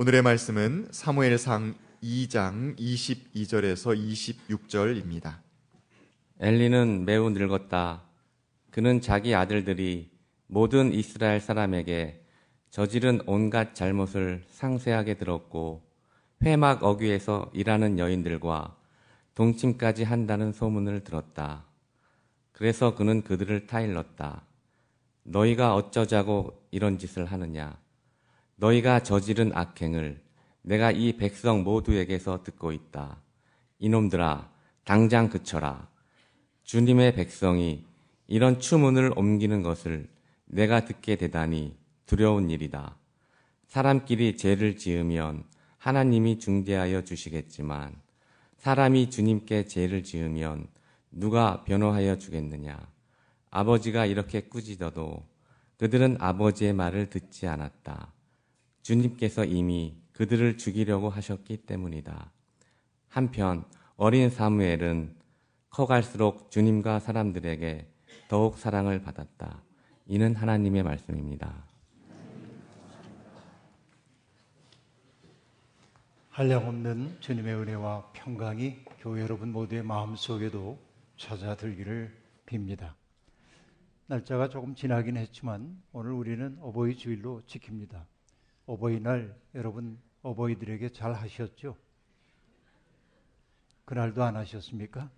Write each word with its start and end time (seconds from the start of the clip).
오늘의 0.00 0.22
말씀은 0.22 0.86
사무엘상 0.92 1.74
2장 2.04 2.78
22절에서 2.78 3.98
26절입니다. 4.48 5.40
엘리는 6.38 7.04
매우 7.04 7.30
늙었다. 7.30 8.04
그는 8.70 9.00
자기 9.00 9.34
아들들이 9.34 10.12
모든 10.46 10.92
이스라엘 10.94 11.40
사람에게 11.40 12.24
저지른 12.70 13.22
온갖 13.26 13.74
잘못을 13.74 14.44
상세하게 14.46 15.14
들었고 15.14 15.82
회막 16.44 16.84
어귀에서 16.84 17.50
일하는 17.52 17.98
여인들과 17.98 18.76
동침까지 19.34 20.04
한다는 20.04 20.52
소문을 20.52 21.02
들었다. 21.02 21.64
그래서 22.52 22.94
그는 22.94 23.24
그들을 23.24 23.66
타일렀다. 23.66 24.46
너희가 25.24 25.74
어쩌자고 25.74 26.68
이런 26.70 26.98
짓을 26.98 27.24
하느냐? 27.24 27.87
너희가 28.58 29.04
저지른 29.04 29.52
악행을 29.54 30.20
내가 30.62 30.90
이 30.90 31.16
백성 31.16 31.62
모두에게서 31.62 32.42
듣고 32.42 32.72
있다. 32.72 33.22
이놈들아, 33.78 34.50
당장 34.84 35.30
그쳐라. 35.30 35.88
주님의 36.64 37.14
백성이 37.14 37.84
이런 38.26 38.58
추문을 38.58 39.12
옮기는 39.16 39.62
것을 39.62 40.08
내가 40.46 40.84
듣게 40.84 41.16
되다니 41.16 41.76
두려운 42.06 42.50
일이다. 42.50 42.96
사람끼리 43.68 44.36
죄를 44.36 44.76
지으면 44.76 45.44
하나님이 45.78 46.38
중재하여 46.38 47.04
주시겠지만 47.04 47.94
사람이 48.56 49.10
주님께 49.10 49.66
죄를 49.66 50.02
지으면 50.02 50.66
누가 51.12 51.62
변호하여 51.62 52.18
주겠느냐. 52.18 52.76
아버지가 53.50 54.04
이렇게 54.04 54.40
꾸짖어도 54.42 55.24
그들은 55.78 56.16
아버지의 56.18 56.72
말을 56.72 57.08
듣지 57.08 57.46
않았다. 57.46 58.17
주님께서 58.82 59.44
이미 59.44 59.96
그들을 60.12 60.58
죽이려고 60.58 61.10
하셨기 61.10 61.58
때문이다. 61.58 62.32
한편 63.08 63.64
어린 63.96 64.30
사무엘은 64.30 65.14
커갈수록 65.70 66.50
주님과 66.50 67.00
사람들에게 67.00 67.86
더욱 68.28 68.58
사랑을 68.58 69.00
받았다. 69.00 69.62
이는 70.06 70.34
하나님의 70.34 70.82
말씀입니다. 70.82 71.68
한량없는 76.30 77.20
주님의 77.20 77.54
은혜와 77.54 78.12
평강이 78.12 78.84
교회 79.00 79.22
여러분 79.22 79.50
모두의 79.50 79.82
마음속에도 79.82 80.78
찾아들기를 81.16 82.16
빕니다. 82.46 82.94
날짜가 84.06 84.48
조금 84.48 84.74
지나긴 84.74 85.16
했지만 85.16 85.82
오늘 85.92 86.12
우리는 86.12 86.56
어버이 86.60 86.96
주일로 86.96 87.42
지킵니다. 87.46 88.04
어버이날 88.68 89.34
여러분 89.54 89.98
어버이들에게 90.20 90.90
잘 90.90 91.14
하셨죠? 91.14 91.74
그날도 93.86 94.22
안 94.22 94.36
하셨습니까? 94.36 95.10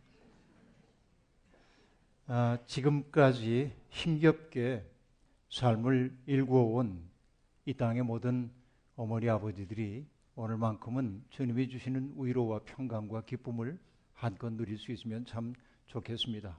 아, 2.29 2.59
지금까지 2.67 3.75
힘겹게 3.89 4.89
삶을 5.51 6.17
일구어온 6.27 7.03
이 7.67 7.75
땅의 7.75 8.05
모든 8.05 8.53
어머니 8.95 9.29
아버지들이 9.29 10.07
오늘만큼은 10.37 11.25
주님이 11.31 11.69
주시는 11.69 12.15
위로와 12.19 12.61
평강과 12.61 13.23
기쁨을 13.23 13.81
한껏 14.15 14.53
누릴 14.53 14.79
수 14.79 14.93
있으면 14.93 15.27
참 15.27 15.55
좋겠습니다. 15.87 16.57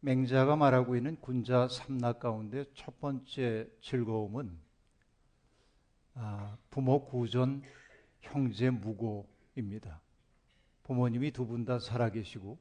맹자가 0.00 0.56
말하고 0.56 0.96
있는 0.96 1.20
군자 1.20 1.68
삼락 1.68 2.20
가운데 2.20 2.64
첫 2.72 2.98
번째 3.00 3.68
즐거움은 3.82 4.69
아, 6.22 6.54
부모 6.68 7.02
구전, 7.06 7.62
형제 8.20 8.68
무고입니다. 8.68 10.02
부모님이 10.82 11.30
두 11.30 11.46
분 11.46 11.64
다 11.64 11.78
살아계시고 11.78 12.58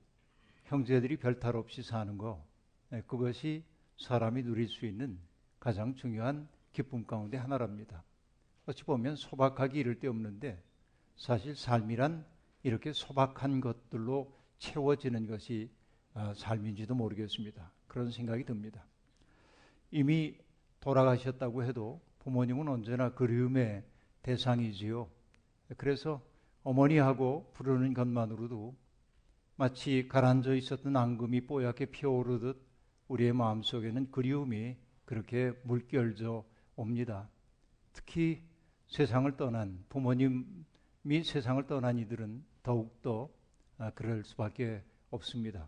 형제들이 0.64 1.18
별탈 1.18 1.58
없이 1.58 1.84
사는 1.84 2.17
거 2.17 2.42
네, 2.89 3.02
그것이 3.02 3.66
사람이 3.98 4.44
누릴 4.44 4.70
수 4.70 4.86
있는 4.86 5.20
가장 5.60 5.94
중요한 5.95 6.48
기쁨 6.72 7.06
가운데 7.06 7.36
하나랍니다. 7.36 8.02
어찌 8.66 8.86
보면 8.86 9.17
소박하기 9.17 9.78
이를 9.78 10.00
데 10.00 10.08
없는데 10.08 10.64
사실 11.17 11.54
삶이란 11.54 12.26
이렇게 12.64 12.94
소박한 12.94 13.60
것들로 13.60 14.33
채워지는 14.60 15.28
것이 15.28 15.70
아, 16.14 16.33
삶인지도 16.33 16.95
모르겠습니다. 16.95 17.70
그런 17.88 18.10
생각이 18.10 18.45
듭니다. 18.45 18.86
이미 19.92 20.38
돌아가셨다고 20.80 21.66
해도 21.66 22.00
부모님은 22.30 22.67
언제나 22.67 23.12
그리움의 23.16 23.84
대상이지요. 24.22 25.10
그래서 25.78 26.22
어머니하고 26.64 27.52
부르는 27.56 27.95
것만으로도 27.95 28.76
마치 29.56 30.08
가라앉아 30.08 30.54
있었던 30.54 30.95
앙금이 30.95 31.48
뽀얗게 31.48 31.88
피어오르듯 31.88 32.62
우리의 33.08 33.34
마음속에는 33.34 34.12
그리움이 34.12 34.78
그렇게 35.06 35.54
물결져 35.64 36.45
옵니다. 36.76 37.28
특히 37.94 38.44
세상을 38.88 39.36
떠난 39.36 39.84
부모님이 39.89 41.23
세상을 41.26 41.66
떠난 41.66 41.98
이들은 41.98 42.44
더욱더 42.62 43.30
아, 43.80 43.89
그럴 43.92 44.23
수밖에 44.23 44.84
없습니다. 45.10 45.68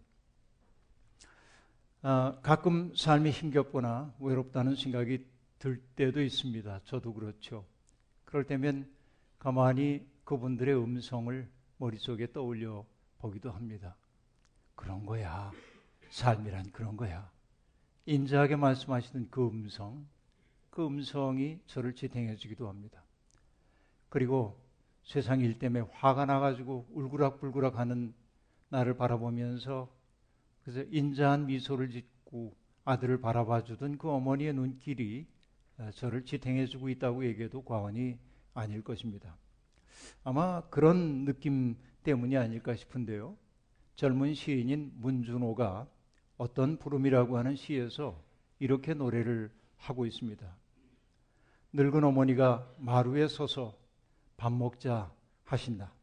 아, 2.04 2.38
가끔 2.44 2.94
삶이 2.96 3.32
힘겹거나 3.32 4.14
외롭다는 4.20 4.76
생각이 4.76 5.26
들 5.62 5.80
때도 5.96 6.24
있습니다. 6.24 6.82
저도 6.86 7.14
그렇죠. 7.14 7.64
그럴 8.26 8.44
때면 8.46 8.92
가만히 9.38 10.04
그분들의 10.24 10.76
음성을 10.76 11.48
머릿속에 11.78 12.32
떠올려 12.32 12.84
보기도 13.20 13.52
합니다. 13.52 13.96
그런 14.74 15.06
거야. 15.06 15.52
삶이란 16.10 16.72
그런 16.72 16.98
거야. 16.98 17.30
인자하게 18.08 18.56
말씀하시는 18.56 19.28
그 19.30 19.48
음성, 19.48 20.08
그 20.72 20.84
음성이 20.84 21.60
저를 21.68 21.94
지탱해 21.94 22.38
주기도 22.38 22.68
합니다. 22.68 23.04
그리고 24.10 24.60
세상 25.04 25.42
일 25.42 25.60
때문에 25.60 25.86
화가 25.92 26.26
나가지고 26.26 26.88
울그락불그락 26.90 27.78
하는 27.78 28.16
나를 28.70 28.98
바라보면서 28.98 29.94
그래서 30.64 30.90
인자한 30.90 31.46
미소를 31.46 31.92
짓고 31.92 32.56
아들을 32.84 33.22
바라봐 33.22 33.66
주던 33.66 34.00
그 34.00 34.10
어머니의 34.10 34.54
눈길이 34.54 35.28
저를 35.92 36.24
지탱해 36.24 36.68
주고 36.68 36.90
있다고 36.90 37.25
얘기해도 37.25 37.64
과언이 37.64 38.18
아닐 38.53 38.84
것입니다. 38.84 39.36
아마 40.24 40.62
그런 40.69 41.25
느낌 41.25 41.75
때문이 42.03 42.38
아닐까 42.38 42.75
싶은데요. 42.75 43.36
젊은 43.96 44.34
시인인 44.34 44.91
문준호가 44.96 45.88
어떤 46.38 46.78
부름이라고 46.78 47.38
하는 47.38 47.56
시에서 47.56 48.22
이렇게 48.59 48.94
노래를 48.94 49.52
하고 49.78 50.06
있습니다. 50.06 50.46
늙은 51.74 52.03
어머니가 52.03 52.68
마루에 52.78 53.28
서서 53.28 53.78
밥 54.38 54.52
먹자 54.52 55.12
하신다. 55.44 55.94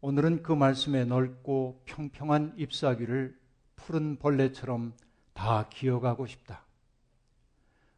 오늘은 0.00 0.42
그 0.42 0.52
말씀에 0.52 1.04
넓고 1.04 1.82
평평한 1.84 2.54
잎사귀를 2.56 3.38
푸른 3.76 4.16
벌레처럼 4.18 4.94
다 5.32 5.68
기어가고 5.68 6.26
싶다. 6.26 6.64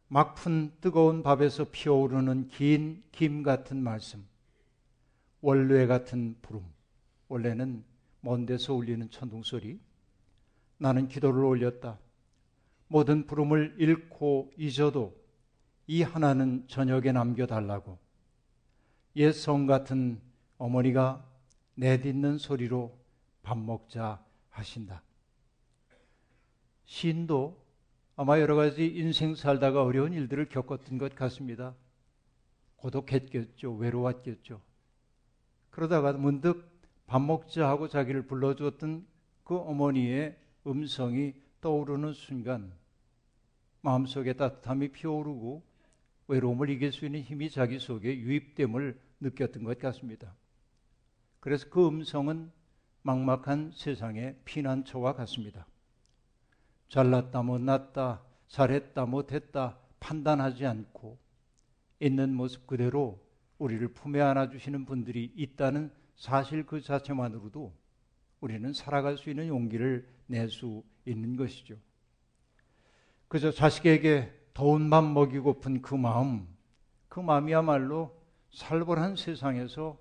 막푼 0.07 0.71
뜨거운 0.81 1.23
밥에서 1.23 1.65
피어오르는 1.71 2.49
긴 2.49 3.03
김 3.11 3.43
같은 3.43 3.81
말씀, 3.81 4.27
원래 5.41 5.87
같은 5.87 6.35
부름, 6.41 6.65
원래는 7.27 7.83
먼 8.21 8.45
데서 8.45 8.73
울리는 8.73 9.09
천둥 9.09 9.43
소리. 9.43 9.79
나는 10.77 11.07
기도를 11.07 11.43
올렸다. 11.45 11.97
모든 12.87 13.25
부름을 13.25 13.75
잃고 13.79 14.51
잊어도 14.57 15.15
이 15.87 16.01
하나는 16.01 16.67
저녁에 16.67 17.11
남겨달라고. 17.11 17.97
옛성 19.15 19.65
같은 19.65 20.19
어머니가 20.57 21.25
내딛는 21.75 22.37
소리로 22.37 22.99
밥 23.43 23.57
먹자 23.57 24.23
하신다. 24.49 25.03
시인도 26.83 27.64
아마 28.17 28.39
여러 28.39 28.55
가지 28.55 28.87
인생 28.87 29.35
살다가 29.35 29.83
어려운 29.83 30.13
일들을 30.13 30.47
겪었던 30.47 30.97
것 30.97 31.15
같습니다. 31.15 31.75
고독했겠죠. 32.77 33.73
외로웠겠죠. 33.73 34.61
그러다가 35.69 36.13
문득 36.13 36.71
밥 37.07 37.21
먹자 37.21 37.67
하고 37.67 37.89
자기를 37.89 38.23
불러주었던 38.23 39.05
그 39.43 39.57
어머니의 39.57 40.37
음성이 40.65 41.33
떠오르는 41.59 42.13
순간 42.13 42.71
마음속에 43.81 44.33
따뜻함이 44.33 44.89
피어오르고 44.89 45.61
외로움을 46.27 46.69
이길 46.69 46.91
수 46.91 47.05
있는 47.05 47.21
힘이 47.21 47.49
자기 47.49 47.79
속에 47.79 48.17
유입됨을 48.17 48.97
느꼈던 49.19 49.63
것 49.63 49.77
같습니다. 49.77 50.35
그래서 51.39 51.69
그 51.69 51.85
음성은 51.85 52.51
막막한 53.03 53.71
세상의 53.75 54.37
피난처와 54.45 55.13
같습니다. 55.13 55.67
잘났다 56.95 57.41
못났다 57.41 58.21
잘했다 58.47 59.05
못했다 59.05 59.77
판단하지 59.99 60.65
않고 60.65 61.17
있는 61.99 62.33
모습 62.33 62.65
그대로 62.67 63.19
우리를 63.57 63.85
품에 63.89 64.21
안아주시는 64.21 64.85
분들이 64.85 65.29
있다는 65.35 65.91
사실 66.15 66.65
그 66.65 66.79
자체만으로도 66.79 67.73
우리는 68.39 68.71
살아갈 68.71 69.17
수 69.17 69.29
있는 69.29 69.49
용기를 69.49 70.07
낼 70.27 70.49
수 70.49 70.83
있는 71.05 71.35
것이죠. 71.35 71.75
그저 73.27 73.51
자식에게 73.51 74.31
더운 74.53 74.89
밥 74.89 75.03
먹이고픈 75.03 75.81
그 75.81 75.95
마음, 75.95 76.47
그 77.09 77.19
마음이야말로 77.19 78.15
살벌한 78.51 79.17
세상에서 79.17 79.99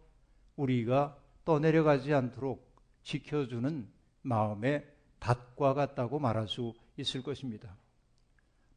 우리가 0.54 1.18
떠내려가지 1.44 2.14
않도록 2.14 2.72
지켜주는 3.02 3.88
마음의 4.22 4.94
닷과 5.18 5.74
같다고 5.74 6.20
말할 6.20 6.46
수 6.46 6.62
있을 6.96 7.22
것입니다. 7.22 7.76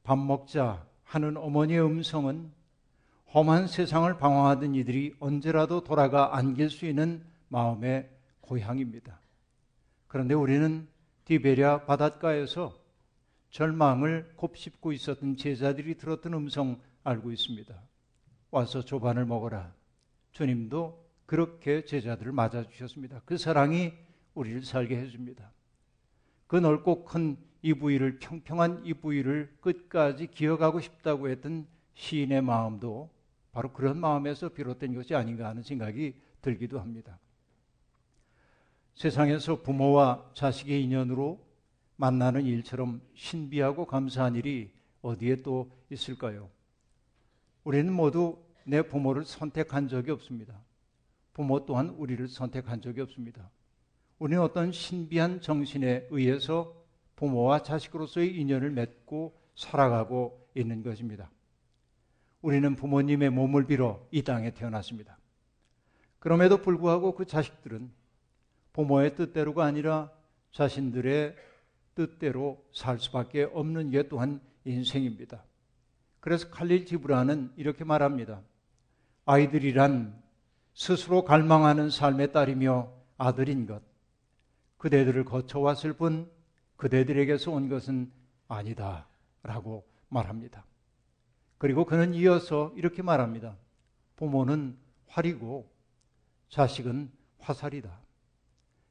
밥 0.04 0.18
먹자 0.18 0.86
하는 1.04 1.38
어머니의 1.38 1.84
음성은 1.84 2.52
험한 3.34 3.68
세상을 3.68 4.18
방황하던 4.18 4.76
이들이 4.76 5.16
언제라도 5.20 5.84
돌아가 5.84 6.36
안길 6.38 6.70
수 6.70 6.86
있는 6.86 7.24
마음의 7.50 8.10
고향입니다. 8.42 9.20
그런데 10.08 10.34
우리는 10.34 10.88
디베리아 11.26 11.86
바닷가에서 11.86 12.80
절망을 13.50 14.34
곱씹고 14.36 14.94
있었던 14.94 15.36
제자들이 15.36 15.98
들었던 15.98 16.34
음성 16.34 16.80
알고 17.04 17.32
있습니다. 17.32 17.82
와서 18.52 18.84
조반을 18.84 19.26
먹어라. 19.26 19.74
주님도 20.32 21.06
그렇게 21.26 21.84
제자들을 21.84 22.32
맞아주셨습니다. 22.32 23.22
그 23.26 23.38
사랑이 23.38 23.94
우리를 24.34 24.64
살게 24.64 24.98
해줍니다. 24.98 25.52
그 26.48 26.56
넓고 26.56 27.04
큰 27.04 27.38
이 27.62 27.74
부위를 27.74 28.20
평평한 28.20 28.86
이 28.86 28.94
부위를 28.94 29.56
끝까지 29.62 30.28
기억하고 30.28 30.80
싶다고 30.80 31.30
했던 31.30 31.68
시인의 31.96 32.42
마음도 32.42 33.10
바로 33.52 33.74
그런 33.74 34.00
마음에서 34.00 34.50
비롯된 34.50 34.94
것이 34.94 35.16
아닌가 35.16 35.50
하는 35.50 35.64
생각이 35.64 36.16
들기도 36.42 36.80
합니다. 36.80 37.20
세상에서 38.96 39.62
부모와 39.62 40.32
자식의 40.34 40.84
인연으로 40.84 41.40
만나는 41.96 42.46
일처럼 42.46 43.02
신비하고 43.16 43.86
감사한 43.86 44.36
일이 44.36 44.72
어디에 45.02 45.38
또 45.38 45.72
있을까요? 45.90 46.50
우리는 47.64 47.92
모두 47.92 48.38
내 48.64 48.82
부모를 48.82 49.26
선택한 49.26 49.88
적이 49.88 50.12
없습니다. 50.12 50.62
부모 51.34 51.66
또한 51.66 51.90
우리를 51.90 52.28
선택한 52.28 52.82
적이 52.82 53.02
없습니다. 53.02 53.50
우리는 54.20 54.42
어떤 54.42 54.72
신비한 54.72 55.42
정신에 55.42 56.08
의해서 56.10 56.74
부모와 57.18 57.64
자식으로서의 57.64 58.40
인연을 58.40 58.72
맺고 58.72 59.38
살아가고 59.56 60.50
있는 60.56 60.82
것입니다. 60.84 61.30
우리는 62.42 62.76
부모님의 62.76 63.32
몸을 63.32 63.66
빌어 63.66 64.08
이 64.12 64.22
땅에 64.22 64.52
태어났습니다. 64.52 65.18
그럼에도 66.20 66.62
불구하고 66.62 67.16
그 67.16 67.26
자식들은 67.26 67.92
부모의 68.74 69.16
뜻대로가 69.16 69.66
아니라 69.66 70.12
자신들의 70.52 71.36
뜻대로 71.96 72.64
살 72.72 73.00
수밖에 73.00 73.44
없는 73.44 73.90
게 73.90 74.08
또한 74.08 74.40
인생입니다. 74.66 75.44
그래서 76.20 76.50
칼릴 76.50 76.86
지브라는 76.86 77.52
이렇게 77.58 77.84
말합니다. 77.84 78.42
아이들이란 79.26 80.22
스스로 80.74 81.24
갈망하는 81.24 81.90
삶의 81.90 82.32
딸이며 82.32 82.92
아들인 83.18 83.66
것. 83.66 83.82
그대들을 84.78 85.26
거쳐왔을 85.26 85.94
뿐 85.94 86.30
그대들에게서 86.78 87.52
온 87.52 87.70
것은 87.70 88.12
아니다. 88.48 89.08
라고 89.44 89.88
말합니다. 90.10 90.66
그리고 91.58 91.86
그는 91.86 92.14
이어서 92.14 92.72
이렇게 92.76 93.02
말합니다. 93.02 93.58
부모는 94.16 94.78
활이고 95.08 95.72
자식은 96.50 97.12
화살이다. 97.40 98.00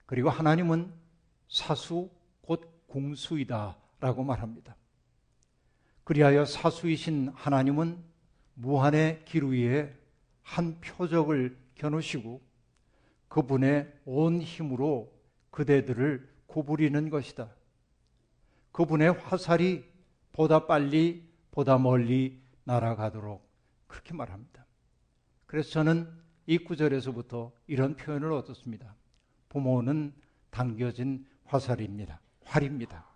그리고 0.05 0.31
하나님은 0.31 0.93
사수 1.49 2.11
곧 2.43 2.87
공수이다. 2.87 3.77
라고 4.01 4.25
말합니다. 4.25 4.77
그리하여 6.05 6.45
사수이신 6.45 7.31
하나님은 7.35 8.03
무한의 8.55 9.25
길 9.25 9.45
위에 9.45 9.95
한 10.43 10.81
표적을 10.81 11.59
겨누시고 11.75 12.41
그분의 13.29 13.93
온 14.05 14.41
힘으로 14.41 15.13
그대들을 15.51 16.29
구부리는 16.47 17.11
것이다. 17.11 17.51
그분의 18.77 19.13
화살이 19.13 19.91
보다 20.33 20.67
빨리, 20.67 21.27
보다 21.51 21.79
멀리 21.79 22.43
날아가도록 22.65 23.49
그렇게 23.87 24.13
말합니다. 24.13 24.67
그래서 25.47 25.71
저는 25.71 26.07
이 26.45 26.59
구절에서부터 26.59 27.53
이런 27.69 27.97
표현을 27.97 28.31
얻었습니다. 28.35 28.95
부모는 29.49 30.13
당겨진 30.51 31.25
화살입니다. 31.47 32.21
활입니다. 32.45 33.07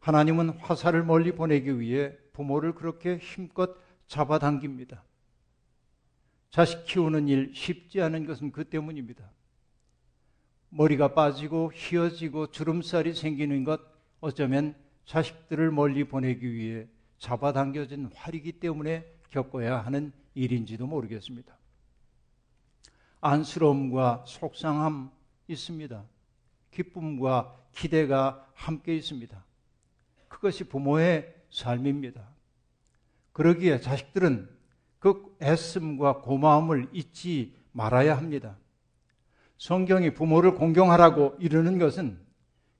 하나님은 0.00 0.48
화살을 0.58 1.04
멀리 1.04 1.30
보내기 1.30 1.78
위해 1.78 2.16
부모를 2.32 2.74
그렇게 2.74 3.18
힘껏 3.18 3.76
잡아당깁니다. 4.08 5.04
자식 6.50 6.86
키우는 6.86 7.28
일 7.28 7.52
쉽지 7.54 8.00
않은 8.00 8.26
것은 8.26 8.50
그 8.50 8.64
때문입니다. 8.64 9.30
머리가 10.70 11.14
빠지고 11.14 11.70
휘어지고 11.72 12.50
주름살이 12.50 13.14
생기는 13.14 13.62
것 13.62 13.91
어쩌면 14.22 14.74
자식들을 15.04 15.72
멀리 15.72 16.04
보내기 16.04 16.54
위해 16.54 16.86
잡아당겨진 17.18 18.10
활이기 18.14 18.52
때문에 18.52 19.04
겪어야 19.30 19.80
하는 19.80 20.12
일인지도 20.34 20.86
모르겠습니다. 20.86 21.58
안쓰러움과 23.20 24.24
속상함 24.26 25.10
있습니다. 25.48 26.04
기쁨과 26.70 27.56
기대가 27.74 28.48
함께 28.54 28.96
있습니다. 28.96 29.44
그것이 30.28 30.64
부모의 30.64 31.34
삶입니다. 31.50 32.28
그러기에 33.32 33.80
자식들은 33.80 34.48
그 35.00 35.36
애씀과 35.42 36.20
고마움을 36.20 36.88
잊지 36.92 37.56
말아야 37.72 38.16
합니다. 38.16 38.56
성경이 39.58 40.14
부모를 40.14 40.54
공경하라고 40.54 41.36
이르는 41.40 41.78
것은 41.78 42.20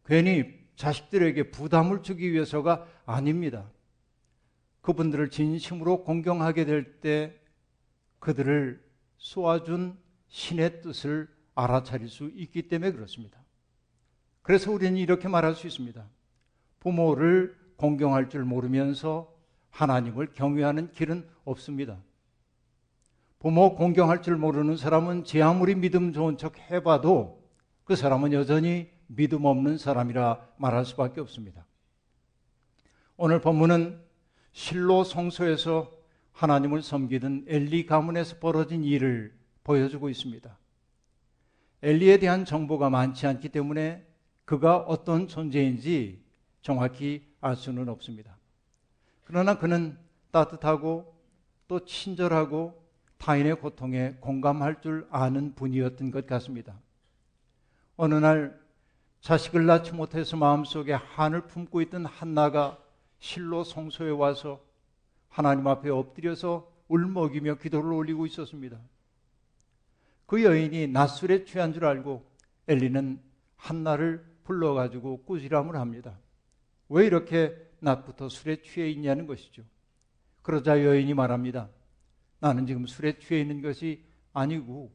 괜히 0.05 0.62
자식들에게 0.77 1.51
부담을 1.51 2.03
주기 2.03 2.33
위해서가 2.33 2.87
아닙니다. 3.07 3.71
그분들을 4.81 5.31
진심으로 5.31 6.05
공경하게 6.05 6.65
될 6.65 7.01
때 7.01 7.39
그들을 8.19 8.83
쏘아준 9.19 9.99
신의 10.29 10.81
뜻을 10.83 11.29
알아차릴 11.55 12.09
수 12.09 12.31
있기 12.35 12.69
때문에 12.69 12.93
그렇습니다. 12.93 13.39
그래서 14.43 14.73
우리는 14.73 14.97
이렇게 14.97 15.29
말할 15.29 15.55
수 15.55 15.67
있습니다. 15.67 16.09
부모를 16.81 17.57
공경할 17.77 18.29
줄 18.29 18.45
모르면서 18.45 19.33
하나님을 19.71 20.33
경외하는 20.35 20.93
길은 20.93 21.29
없습니다. 21.45 22.01
부모 23.39 23.75
공경할 23.75 24.23
줄 24.23 24.37
모르는 24.37 24.77
사람은 24.77 25.25
제 25.25 25.43
아무리 25.43 25.75
믿음 25.75 26.13
좋은 26.13 26.37
척 26.37 26.59
해봐도 26.71 27.43
그 27.85 27.97
사람은 27.97 28.33
여전히 28.33 28.89
믿음 29.15 29.45
없는 29.45 29.79
사람이라 29.79 30.41
말할 30.57 30.85
수밖에 30.85 31.21
없습니다. 31.21 31.65
오늘 33.17 33.41
본문은 33.41 34.01
실로 34.53 35.05
성소에서 35.05 35.91
하나님을 36.33 36.83
섬기던 36.83 37.45
엘리 37.47 37.87
가문에서 37.87 38.39
벌어진 38.39 38.85
일을 38.85 39.35
보여주고 39.65 40.09
있습니다. 40.09 40.59
엘리에 41.83 42.19
대한 42.19 42.45
정보가 42.45 42.91
많지 42.91 43.27
않기 43.27 43.51
때문에 43.51 44.07
그가 44.45 44.79
어떤 44.79 45.29
존재인지 45.29 46.23
정확히 46.63 47.27
알 47.41 47.57
수는 47.57 47.89
없습니다. 47.89 48.37
그러나 49.25 49.59
그는 49.59 49.99
따뜻하고 50.31 51.15
또 51.69 51.85
친절하고 51.85 52.83
타인의 53.19 53.57
고통에 53.57 54.17
공감할 54.21 54.81
줄 54.81 55.07
아는 55.11 55.55
분이었던 55.55 56.11
것 56.11 56.27
같습니다. 56.27 56.81
어느 57.97 58.15
날 58.15 58.62
자식을 59.23 59.67
낳지 59.67 59.93
못해서 59.93 60.37
마음속에 60.37 60.93
한을 60.93 61.43
품고 61.47 61.81
있던 61.83 62.07
한나가 62.07 62.77
실로 63.21 63.63
성소에 63.63 64.11
와서 64.11 64.61
하나님 65.29 65.67
앞에 65.69 65.91
엎드려서 65.91 66.71
울먹이며 66.89 67.55
기도를 67.55 67.93
올리고 67.93 68.27
있었습니다. 68.27 68.79
그 70.27 70.43
여인이 70.43 70.89
낮술에 70.89 71.45
취한 71.45 71.73
줄 71.73 71.85
알고 71.85 72.29
엘리는 72.67 73.21
한나를 73.57 74.25
불러가지고 74.43 75.23
꾸지람을 75.23 75.77
합니다. 75.77 76.19
왜 76.89 77.07
이렇게 77.07 77.57
낮부터 77.79 78.29
술에 78.29 78.61
취해 78.61 78.91
있냐는 78.91 79.29
것이죠. 79.29 79.63
그러자 80.43 80.85
여인이 80.85 81.15
말합니다. 81.15 81.69
나는 82.41 82.67
지금 82.67 82.87
술에 82.87 83.19
취해 83.21 83.41
있는 83.41 83.63
것이 83.63 84.05
아니고 84.33 84.93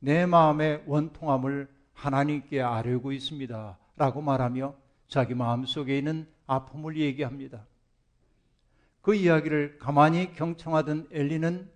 내 0.00 0.26
마음의 0.26 0.84
원통함을 0.86 1.68
하나님께 2.00 2.62
아뢰고 2.62 3.12
있습니다. 3.12 3.78
라고 3.96 4.22
말하며 4.22 4.74
자기 5.06 5.34
마음 5.34 5.66
속에 5.66 5.98
있는 5.98 6.26
아픔을 6.46 6.96
얘기합니다. 6.96 7.66
그 9.02 9.14
이야기를 9.14 9.78
가만히 9.78 10.32
경청하던 10.32 11.08
엘리는 11.10 11.70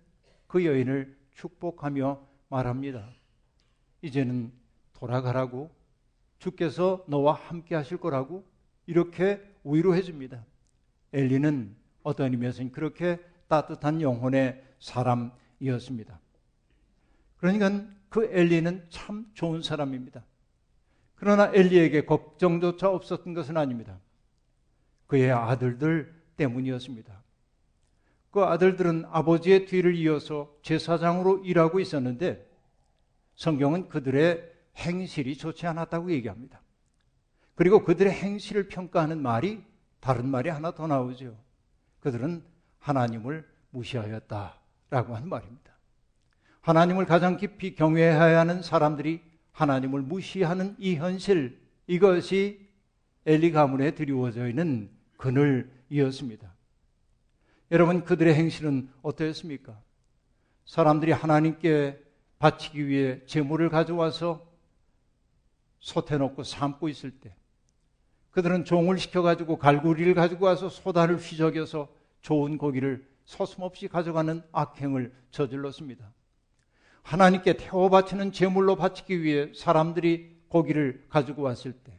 그 0.47 0.65
여인을 0.65 1.15
축복하며 1.35 2.19
말합니다. 2.49 3.07
이제는 4.01 4.51
돌아가라고 4.93 5.69
주께서 6.39 7.05
너와 7.07 7.33
함께 7.33 7.75
하실 7.75 7.97
거라고 7.97 8.43
이렇게 8.87 9.43
위로해 9.63 10.01
줍니다. 10.01 10.43
엘리는 11.13 11.75
어떤 12.01 12.31
의미에서는 12.31 12.71
그렇게 12.71 13.19
따뜻한 13.47 14.01
영혼의 14.01 14.63
사람이었습니다. 14.79 16.19
그러니까 17.37 17.85
그 18.15 18.29
엘리는 18.31 18.85
참 18.91 19.25
좋은 19.33 19.61
사람입니다. 19.61 20.23
그러나 21.15 21.51
엘리에게 21.53 22.05
걱정조차 22.05 22.89
없었던 22.89 23.33
것은 23.33 23.57
아닙니다. 23.57 23.99
그의 25.07 25.33
아들들 25.33 26.15
때문이었습니다. 26.37 27.21
그 28.31 28.41
아들들은 28.41 29.03
아버지의 29.09 29.65
뒤를 29.65 29.95
이어서 29.95 30.49
제사장으로 30.61 31.39
일하고 31.39 31.81
있었는데 31.81 32.49
성경은 33.35 33.89
그들의 33.89 34.49
행실이 34.77 35.35
좋지 35.35 35.67
않았다고 35.67 36.09
얘기합니다. 36.11 36.61
그리고 37.53 37.83
그들의 37.83 38.13
행실을 38.13 38.69
평가하는 38.69 39.21
말이 39.21 39.61
다른 39.99 40.29
말이 40.29 40.49
하나 40.49 40.73
더 40.73 40.87
나오죠. 40.87 41.37
그들은 41.99 42.45
하나님을 42.79 43.45
무시하였다라고 43.71 45.15
하는 45.17 45.27
말입니다. 45.27 45.74
하나님을 46.65 47.05
가장 47.05 47.37
깊이 47.37 47.75
경외해야 47.75 48.39
하는 48.39 48.63
사람들이 48.63 49.21
하나님을 49.51 50.01
무시하는 50.01 50.75
이 50.79 50.95
현실, 50.95 51.59
이것이 51.85 52.67
엘리 53.27 53.51
가문에 53.51 53.91
드리워져 53.91 54.47
있는 54.47 54.89
그늘이었습니다. 55.17 56.51
여러분, 57.69 58.03
그들의 58.03 58.33
행실은 58.33 58.89
어떠했습니까? 59.03 59.79
사람들이 60.65 61.11
하나님께 61.11 62.03
바치기 62.39 62.87
위해 62.87 63.21
재물을 63.27 63.69
가져와서 63.69 64.43
솥에 65.81 66.17
넣고 66.17 66.41
삶고 66.41 66.89
있을 66.89 67.11
때, 67.11 67.35
그들은 68.31 68.65
종을 68.65 68.97
시켜가지고 68.97 69.59
갈구리를 69.59 70.15
가지고 70.15 70.45
와서 70.47 70.69
소다를 70.69 71.17
휘저겨서 71.17 71.87
좋은 72.21 72.57
고기를 72.57 73.07
서슴없이 73.25 73.87
가져가는 73.87 74.41
악행을 74.51 75.13
저질렀습니다. 75.29 76.11
하나님께 77.05 77.53
태워 77.57 77.89
바치는 77.89 78.31
제물로 78.31 78.75
바치기 78.75 79.21
위해 79.21 79.51
사람들이 79.53 80.37
고기를 80.47 81.05
가지고 81.07 81.43
왔을 81.43 81.71
때 81.71 81.93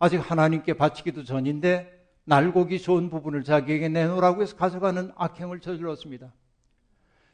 아직 0.00 0.16
하나님께 0.16 0.74
바치기도 0.74 1.22
전인데 1.22 1.92
날고기 2.24 2.80
좋은 2.80 3.08
부분을 3.08 3.44
자기에게 3.44 3.88
내놓으라고 3.88 4.42
해서 4.42 4.56
가져가는 4.56 5.12
악행을 5.14 5.60
저질렀습니다. 5.60 6.32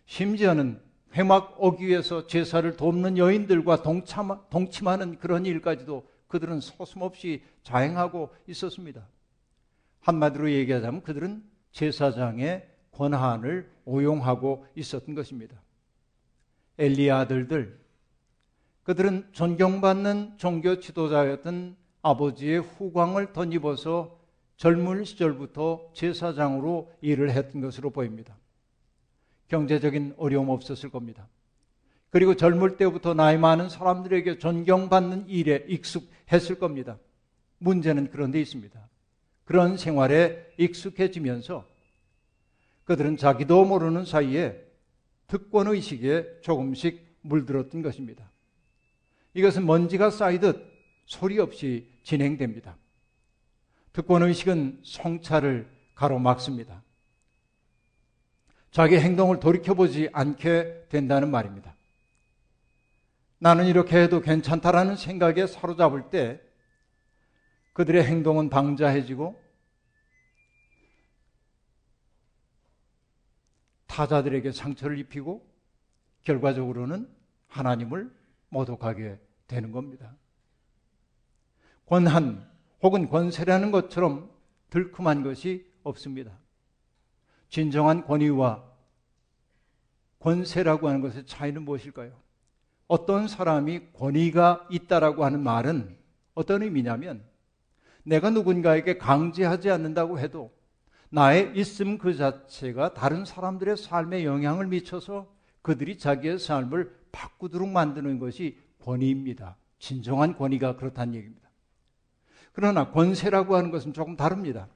심지어는 0.05 0.83
회막 1.15 1.59
위해서 1.81 2.27
제사를 2.27 2.77
돕는 2.77 3.17
여인들과 3.17 3.83
동참, 3.83 4.39
동침하는 4.51 5.19
그런 5.19 5.47
일까지도 5.47 6.07
그들은 6.29 6.61
소슴없이 6.61 7.43
자행하고 7.63 8.35
있었습니다. 8.49 9.09
한마디로 10.01 10.51
얘기하자면 10.51 11.03
그들은 11.03 11.43
제사장의 11.73 12.69
권한을 12.91 13.71
오용하고 13.87 14.67
있었던 14.75 15.15
것입니다. 15.15 15.62
엘리 16.79 17.11
아들들, 17.11 17.81
그들은 18.85 19.29
존경받는 19.33 20.39
종교 20.39 20.81
지도자였던 20.81 21.77
아버지의 22.03 22.61
후광을 22.61 23.33
덧입어서 23.33 24.19
젊은 24.57 25.05
시절부터 25.05 25.91
제사장으로 25.95 26.93
일을 27.01 27.31
했던 27.31 27.61
것으로 27.61 27.91
보입니다. 27.91 28.37
경제적인 29.49 30.15
어려움 30.17 30.49
없었을 30.49 30.91
겁니다. 30.91 31.29
그리고 32.11 32.35
젊을 32.35 32.77
때부터 32.77 33.15
나이 33.15 33.39
많은 33.39 33.69
사람들에게 33.69 34.39
존경받는 34.39 35.29
일에 35.29 35.65
익숙했을 35.69 36.59
겁니다. 36.59 36.99
문제는 37.59 38.11
그런 38.11 38.31
데 38.31 38.41
있습니다. 38.41 38.79
그런 39.45 39.77
생활에 39.77 40.47
익숙해지면서 40.59 41.67
그들은 42.85 43.17
자기도 43.17 43.65
모르는 43.65 44.05
사이에 44.05 44.72
특권 45.33 45.67
의식에 45.67 46.43
조금씩 46.43 47.17
물들었던 47.23 47.81
것입니다. 47.81 48.31
이것은 49.33 49.65
먼지가 49.65 50.11
쌓이듯 50.11 50.63
소리 51.07 51.39
없이 51.39 51.91
진행됩니다. 52.03 52.77
특권 53.95 54.25
의식은 54.25 54.83
성찰을 54.85 55.71
가로막습니다. 55.95 56.83
자기 58.73 58.99
행동을 58.99 59.41
돌이켜보지 59.41 60.11
않게 60.13 60.89
된다는 60.91 61.31
말입니다. 61.31 61.75
나는 63.39 63.65
이렇게 63.65 64.03
해도 64.03 64.21
괜찮다라는 64.21 64.97
생각에 64.97 65.47
사로잡을 65.47 66.11
때 66.11 66.43
그들의 67.73 68.05
행동은 68.05 68.51
방자해지고 68.51 69.42
타자들에게 73.93 74.53
상처를 74.53 74.99
입히고 74.99 75.47
결과적으로는 76.23 77.09
하나님을 77.49 78.11
모독하게 78.49 79.19
되는 79.47 79.71
겁니다. 79.71 80.17
권한 81.85 82.51
혹은 82.83 83.11
권세라는 83.11 83.71
것처럼 83.71 84.31
들큼한 84.71 85.23
것이 85.23 85.71
없습니다. 85.83 86.33
진정한 87.51 88.07
권위와 88.07 88.65
권세라고 90.21 90.89
하는 90.89 91.03
것의 91.03 91.27
차이는 91.27 91.63
무엇일까요? 91.63 92.19
어떤 92.89 93.29
사람이 93.29 93.93
권위가 93.93 94.69
있다라고 94.71 95.25
하는 95.25 95.43
말은 95.43 95.99
어떤 96.35 96.63
의미냐면 96.63 97.23
내가 98.05 98.31
누군가에게 98.31 98.97
강제하지 98.97 99.71
않는다고 99.71 100.19
해도 100.19 100.51
나의 101.15 101.53
있음 101.57 101.99
그 101.99 102.17
자체가 102.17 102.95
다른 102.95 103.27
사람들의 103.27 103.77
삶에 103.77 104.25
영향을 104.25 104.67
미쳐서 104.69 105.31
그들이 105.61 105.99
자기의 105.99 106.39
삶을 106.39 106.91
바꾸도록 107.13 107.69
만드는 107.69 108.19
것이 108.19 108.59
권위입니다. 108.83 109.57
진정한 109.79 110.35
권위가 110.35 110.77
그렇다는 110.77 111.15
얘기입니다. 111.15 111.51
그러나 112.55 112.91
권세라고 112.91 113.55
하는 113.55 113.71
것은 113.71 113.93
조금 113.93 114.17
다릅니다. 114.17 114.69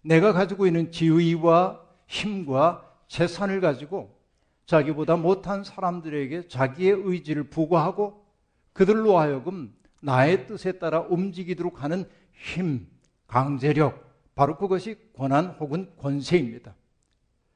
내가 0.00 0.32
가지고 0.32 0.66
있는 0.66 0.90
지위와 0.90 1.80
힘과 2.08 2.84
재산을 3.06 3.60
가지고 3.60 4.18
자기보다 4.66 5.14
못한 5.14 5.62
사람들에게 5.62 6.48
자기의 6.48 7.02
의지를 7.04 7.44
부과하고 7.44 8.26
그들로 8.72 9.16
하여금 9.16 9.72
나의 10.00 10.48
뜻에 10.48 10.72
따라 10.72 11.02
움직이도록 11.02 11.84
하는 11.84 12.04
힘, 12.32 12.88
강제력, 13.28 14.11
바로 14.42 14.56
그것이 14.56 14.96
권한 15.12 15.50
혹은 15.60 15.88
권세입니다. 15.98 16.74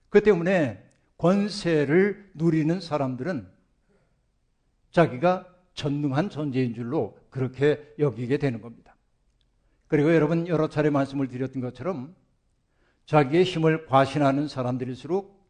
그 0.08 0.22
때문에 0.22 0.88
권세를 1.18 2.30
누리는 2.34 2.80
사람들은 2.80 3.48
자기가 4.92 5.52
전능한 5.74 6.30
존재인 6.30 6.74
줄로 6.74 7.18
그렇게 7.28 7.92
여기게 7.98 8.38
되는 8.38 8.60
겁니다. 8.60 8.94
그리고 9.88 10.14
여러분 10.14 10.46
여러 10.46 10.68
차례 10.68 10.88
말씀을 10.90 11.26
드렸던 11.26 11.60
것처럼 11.60 12.14
자기의 13.06 13.42
힘을 13.42 13.86
과신하는 13.86 14.46
사람들일수록 14.46 15.44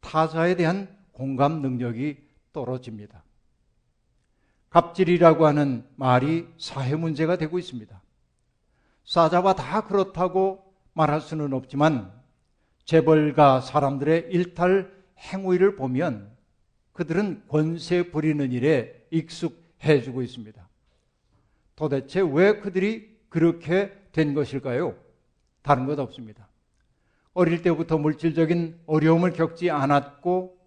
타자에 0.00 0.54
대한 0.54 0.96
공감 1.10 1.60
능력이 1.60 2.18
떨어집니다. 2.52 3.24
갑질이라고 4.70 5.44
하는 5.44 5.84
말이 5.96 6.46
사회 6.56 6.94
문제가 6.94 7.34
되고 7.34 7.58
있습니다. 7.58 8.01
싸잡아 9.04 9.54
다 9.54 9.82
그렇다고 9.82 10.64
말할 10.94 11.20
수는 11.20 11.52
없지만 11.52 12.12
재벌가 12.84 13.60
사람들의 13.60 14.28
일탈 14.30 14.92
행위를 15.18 15.76
보면 15.76 16.30
그들은 16.92 17.44
권세 17.48 18.10
부리는 18.10 18.52
일에 18.52 19.06
익숙해지고 19.10 20.22
있습니다. 20.22 20.68
도대체 21.74 22.20
왜 22.20 22.60
그들이 22.60 23.18
그렇게 23.28 23.92
된 24.12 24.34
것일까요? 24.34 24.94
다른 25.62 25.86
것 25.86 25.98
없습니다. 25.98 26.48
어릴 27.34 27.62
때부터 27.62 27.96
물질적인 27.96 28.80
어려움을 28.86 29.32
겪지 29.32 29.70
않았고 29.70 30.58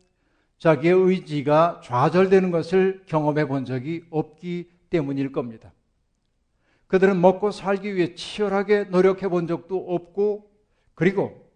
자기의 0.57 0.93
의지가 0.93 1.81
좌절되는 1.83 2.49
것을 2.49 3.03
경험해 3.05 3.47
본 3.47 3.65
적이 3.65 4.03
없기 4.09 4.71
때문일 4.89 5.31
겁니다. 5.31 5.73
그들은 6.87 7.19
먹고 7.19 7.51
살기 7.51 7.95
위해 7.95 8.13
치열하게 8.15 8.85
노력해 8.85 9.27
본 9.27 9.47
적도 9.47 9.77
없고 9.77 10.51
그리고 10.93 11.49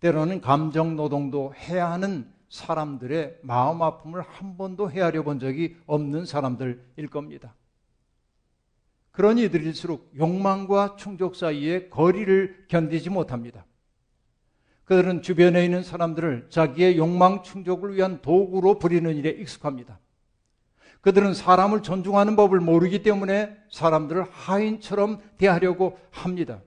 때로는 0.00 0.40
감정 0.40 0.96
노동도 0.96 1.54
해야 1.54 1.90
하는 1.90 2.30
사람들의 2.48 3.38
마음 3.42 3.82
아픔을 3.82 4.20
한 4.22 4.56
번도 4.56 4.90
헤아려 4.90 5.22
본 5.22 5.38
적이 5.38 5.76
없는 5.86 6.26
사람들일 6.26 7.08
겁니다. 7.10 7.54
그런 9.10 9.38
이들일수록 9.38 10.12
욕망과 10.16 10.96
충족 10.96 11.36
사이에 11.36 11.88
거리를 11.88 12.66
견디지 12.68 13.10
못합니다. 13.10 13.64
그들은 14.84 15.22
주변에 15.22 15.64
있는 15.64 15.82
사람들을 15.82 16.48
자기의 16.50 16.98
욕망 16.98 17.42
충족을 17.42 17.94
위한 17.94 18.20
도구로 18.20 18.78
부리는 18.78 19.14
일에 19.16 19.30
익숙합니다. 19.30 19.98
그들은 21.02 21.34
사람을 21.34 21.82
존중하는 21.82 22.36
법을 22.36 22.60
모르기 22.60 23.02
때문에 23.02 23.56
사람들을 23.70 24.24
하인처럼 24.30 25.20
대하려고 25.36 25.98
합니다. 26.10 26.62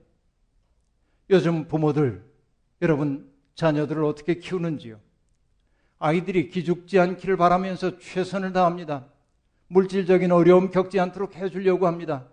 요즘 1.30 1.66
부모들, 1.66 2.22
여러분 2.82 3.30
자녀들을 3.54 4.04
어떻게 4.04 4.34
키우는지요? 4.34 5.00
아이들이 5.98 6.50
기죽지 6.50 7.00
않기를 7.00 7.38
바라면서 7.38 7.98
최선을 7.98 8.52
다합니다. 8.52 9.06
물질적인 9.68 10.30
어려움 10.30 10.70
겪지 10.70 11.00
않도록 11.00 11.34
해주려고 11.36 11.86
합니다. 11.86 12.28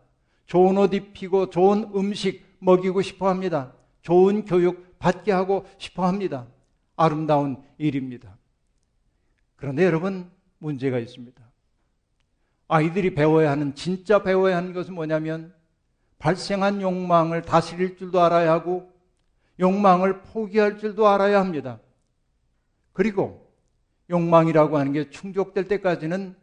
좋은 0.46 0.78
옷 0.78 0.94
입히고 0.94 1.50
좋은 1.50 1.90
음식 1.96 2.46
먹이고 2.60 3.02
싶어 3.02 3.30
합니다. 3.30 3.74
좋은 4.02 4.44
교육 4.44 5.00
받게 5.00 5.32
하고 5.32 5.66
싶어 5.78 6.06
합니다. 6.06 6.48
아름다운 6.98 7.64
일입니다. 7.78 8.38
그런데 9.56 9.86
여러분, 9.86 10.30
문제가 10.60 11.00
있습니다. 11.00 11.53
아이들이 12.74 13.14
배워야 13.14 13.52
하는, 13.52 13.76
진짜 13.76 14.24
배워야 14.24 14.58
하는 14.58 14.74
것은 14.74 14.96
뭐냐면, 14.96 15.54
발생한 16.18 16.82
욕망을 16.82 17.44
다스릴 17.44 17.98
줄도 17.98 18.20
알아야 18.20 18.52
하고, 18.52 18.92
욕망을 19.60 20.24
포기할 20.24 20.80
줄도 20.80 21.08
알아야 21.08 21.40
합니다. 21.40 21.80
그리고 22.92 23.48
욕망이라고 24.10 24.80
하는 24.80 24.92
게 24.92 25.12
충족될 25.12 25.68
때까지는 25.68 26.36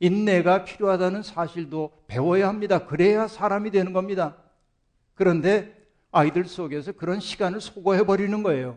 인내가 0.00 0.64
필요하다는 0.64 1.22
사실도 1.22 1.92
배워야 2.08 2.48
합니다. 2.48 2.84
그래야 2.86 3.28
사람이 3.28 3.70
되는 3.70 3.92
겁니다. 3.92 4.36
그런데 5.14 5.72
아이들 6.10 6.46
속에서 6.46 6.90
그런 6.90 7.20
시간을 7.20 7.60
소거해 7.60 8.04
버리는 8.04 8.42
거예요. 8.42 8.76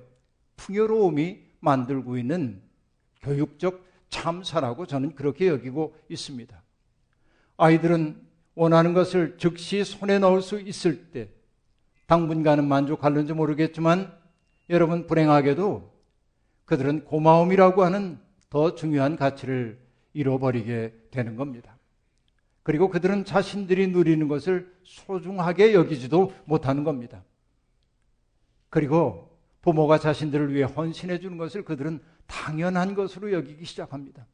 풍요로움이 0.58 1.40
만들고 1.60 2.18
있는 2.18 2.62
교육적 3.24 3.84
참사라고 4.10 4.86
저는 4.86 5.16
그렇게 5.16 5.48
여기고 5.48 5.96
있습니다. 6.08 6.69
아이들은 7.60 8.20
원하는 8.56 8.94
것을 8.94 9.38
즉시 9.38 9.84
손에 9.84 10.18
넣을 10.20 10.42
수 10.42 10.60
있을 10.60 11.12
때 11.12 11.30
당분간은 12.08 12.66
만족할는지 12.68 13.34
모르겠지만 13.34 14.18
여러분 14.70 15.08
불행하게도 15.08 15.94
그들은 16.66 17.04
고마움이라고 17.06 17.84
하는 17.84 18.20
더 18.50 18.76
중요한 18.76 19.16
가치를 19.16 19.80
잃어버리게 20.14 20.94
되는 21.12 21.36
겁니다. 21.36 21.78
그리고 22.64 22.90
그들은 22.90 23.26
자신들이 23.26 23.88
누리는 23.88 24.28
것을 24.28 24.74
소중하게 24.84 25.74
여기지도 25.74 26.34
못하는 26.46 26.84
겁니다. 26.84 27.24
그리고 28.70 29.38
부모가 29.62 30.00
자신들을 30.00 30.54
위해 30.54 30.64
헌신해 30.64 31.20
주는 31.20 31.38
것을 31.38 31.66
그들은 31.66 32.00
당연한 32.26 32.96
것으로 32.96 33.34
여기기 33.34 33.66
시작합니다. 33.66 34.26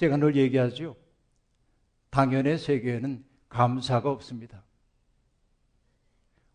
제가 0.00 0.16
늘 0.16 0.34
얘기하죠. 0.34 0.96
당연의 2.08 2.56
세계에는 2.56 3.22
감사가 3.50 4.10
없습니다. 4.10 4.64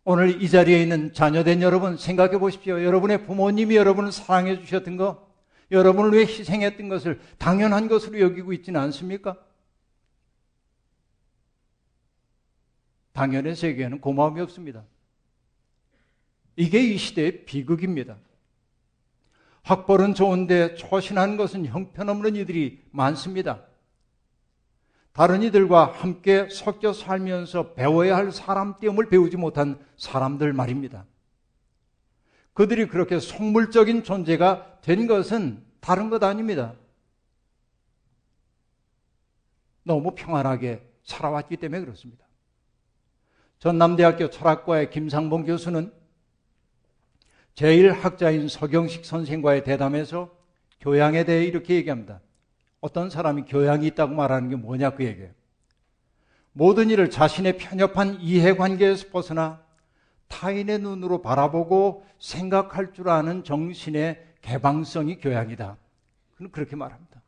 오늘 0.04 0.42
이 0.42 0.50
자리에 0.50 0.82
있는 0.82 1.14
자녀된 1.14 1.62
여러분 1.62 1.96
생각해 1.96 2.40
보십시오. 2.40 2.84
여러분의 2.84 3.28
부모님이 3.28 3.76
여러분을 3.76 4.12
사랑해 4.12 4.60
주셨던 4.60 4.98
거, 4.98 5.32
여러분을 5.70 6.14
위해 6.14 6.24
희생했던 6.24 6.90
것을 6.90 7.22
당연한 7.38 7.88
것으로 7.88 8.20
여기고 8.20 8.52
있지는 8.52 8.82
않습니까? 8.82 9.38
당연의 13.14 13.56
세계에는 13.56 14.02
고마움이 14.02 14.42
없습니다. 14.42 14.84
이게 16.56 16.82
이 16.82 16.98
시대의 16.98 17.46
비극입니다. 17.46 18.18
학벌은 19.66 20.14
좋은데 20.14 20.76
초신하는 20.76 21.38
것은 21.38 21.66
형편없는 21.66 22.36
이들이 22.36 22.84
많습니다. 22.92 23.64
다른 25.12 25.42
이들과 25.42 25.92
함께 25.92 26.48
섞여 26.52 26.94
살면서 26.94 27.74
배워야 27.74 28.16
할 28.16 28.32
사람됨을 28.32 29.10
배우지 29.10 29.38
못한 29.38 29.80
사람들 29.98 30.54
말입니다. 30.54 31.06
그들이 32.54 32.88
그렇게 32.88 33.20
속물적인 33.20 34.04
존재가 34.04 34.82
된 34.82 35.08
것은 35.08 35.66
다른 35.80 36.12
것 36.12 36.22
아닙니다. 36.24 36.76
너무 39.82 40.14
평안하게 40.14 40.88
살아왔기 41.04 41.58
때문에 41.58 41.82
그렇습니다. 41.82 42.24
전남대학교 43.58 44.30
철학과의 44.30 44.92
김상봉 44.92 45.46
교수는 45.46 45.92
제1학자인 47.56 48.50
서경식 48.50 49.06
선생과의 49.06 49.64
대담에서 49.64 50.30
교양에 50.82 51.24
대해 51.24 51.46
이렇게 51.46 51.76
얘기합니다. 51.76 52.22
어떤 52.82 53.10
사람이 53.10 53.44
교양이 53.44 53.88
있다고 53.88 54.14
말하는 54.14 54.50
게 54.50 54.56
뭐냐 54.56 54.92
그 54.92 55.06
얘기예요. 55.06 55.32
모든 56.52 56.90
일을 56.90 57.10
자신의 57.10 57.58
편협한 57.58 58.20
이해관계에서 58.22 59.10
벗어나 59.10 59.64
타인의 60.28 60.80
눈으로 60.80 61.22
바라보고 61.22 62.06
생각할 62.20 62.94
줄 62.94 63.10
아는 63.10 63.44
정신의 63.44 64.24
개방성이 64.42 65.18
교양이다. 65.18 65.78
그는 66.36 66.52
그렇게 66.52 66.76
말합니다. 66.76 67.22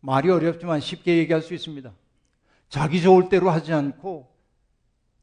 말이 0.00 0.30
어렵지만 0.30 0.80
쉽게 0.80 1.18
얘기할 1.18 1.42
수 1.42 1.52
있습니다. 1.52 1.92
자기 2.68 3.02
좋을 3.02 3.28
대로 3.28 3.50
하지 3.50 3.72
않고 3.72 4.32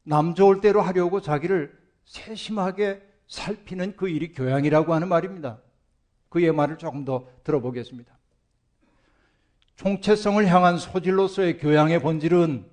남 0.02 0.34
좋을 0.34 0.60
대로 0.60 0.82
하려고 0.82 1.20
자기를 1.20 1.76
세심하게 2.04 3.13
살피는 3.26 3.96
그 3.96 4.08
일이 4.08 4.32
교양이라고 4.32 4.94
하는 4.94 5.08
말입니다. 5.08 5.58
그의 6.28 6.52
말을 6.52 6.78
조금 6.78 7.04
더 7.04 7.26
들어보겠습니다. 7.44 8.12
총체성을 9.76 10.46
향한 10.46 10.78
소질로서의 10.78 11.58
교양의 11.58 12.00
본질은 12.00 12.64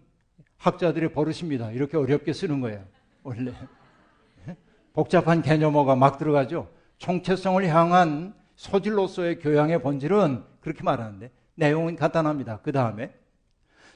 학자들의 0.57 1.13
버릇입니다. 1.13 1.71
이렇게 1.71 1.97
어렵게 1.97 2.33
쓰는 2.33 2.61
거예요. 2.61 2.85
원래. 3.23 3.53
복잡한 4.93 5.41
개념어가 5.41 5.95
막 5.95 6.17
들어가죠. 6.17 6.69
총체성을 6.97 7.65
향한 7.67 8.35
소질로서의 8.55 9.39
교양의 9.39 9.81
본질은 9.81 10.43
그렇게 10.59 10.83
말하는데 10.83 11.31
내용은 11.55 11.95
간단합니다. 11.95 12.59
그 12.61 12.71
다음에 12.71 13.13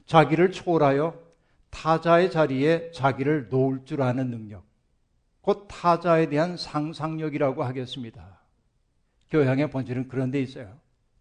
자기를 0.06 0.52
초월하여 0.52 1.20
타자의 1.70 2.32
자리에 2.32 2.92
자기를 2.92 3.50
놓을 3.50 3.86
줄 3.86 4.02
아는 4.02 4.30
능력. 4.30 4.64
곧 5.46 5.68
타자에 5.68 6.28
대한 6.30 6.58
상상력이라고 6.58 7.64
하겠습니다. 7.64 8.40
교양의 9.30 9.70
본질은 9.70 10.08
그런 10.08 10.32
데 10.32 10.42
있어요. 10.42 10.76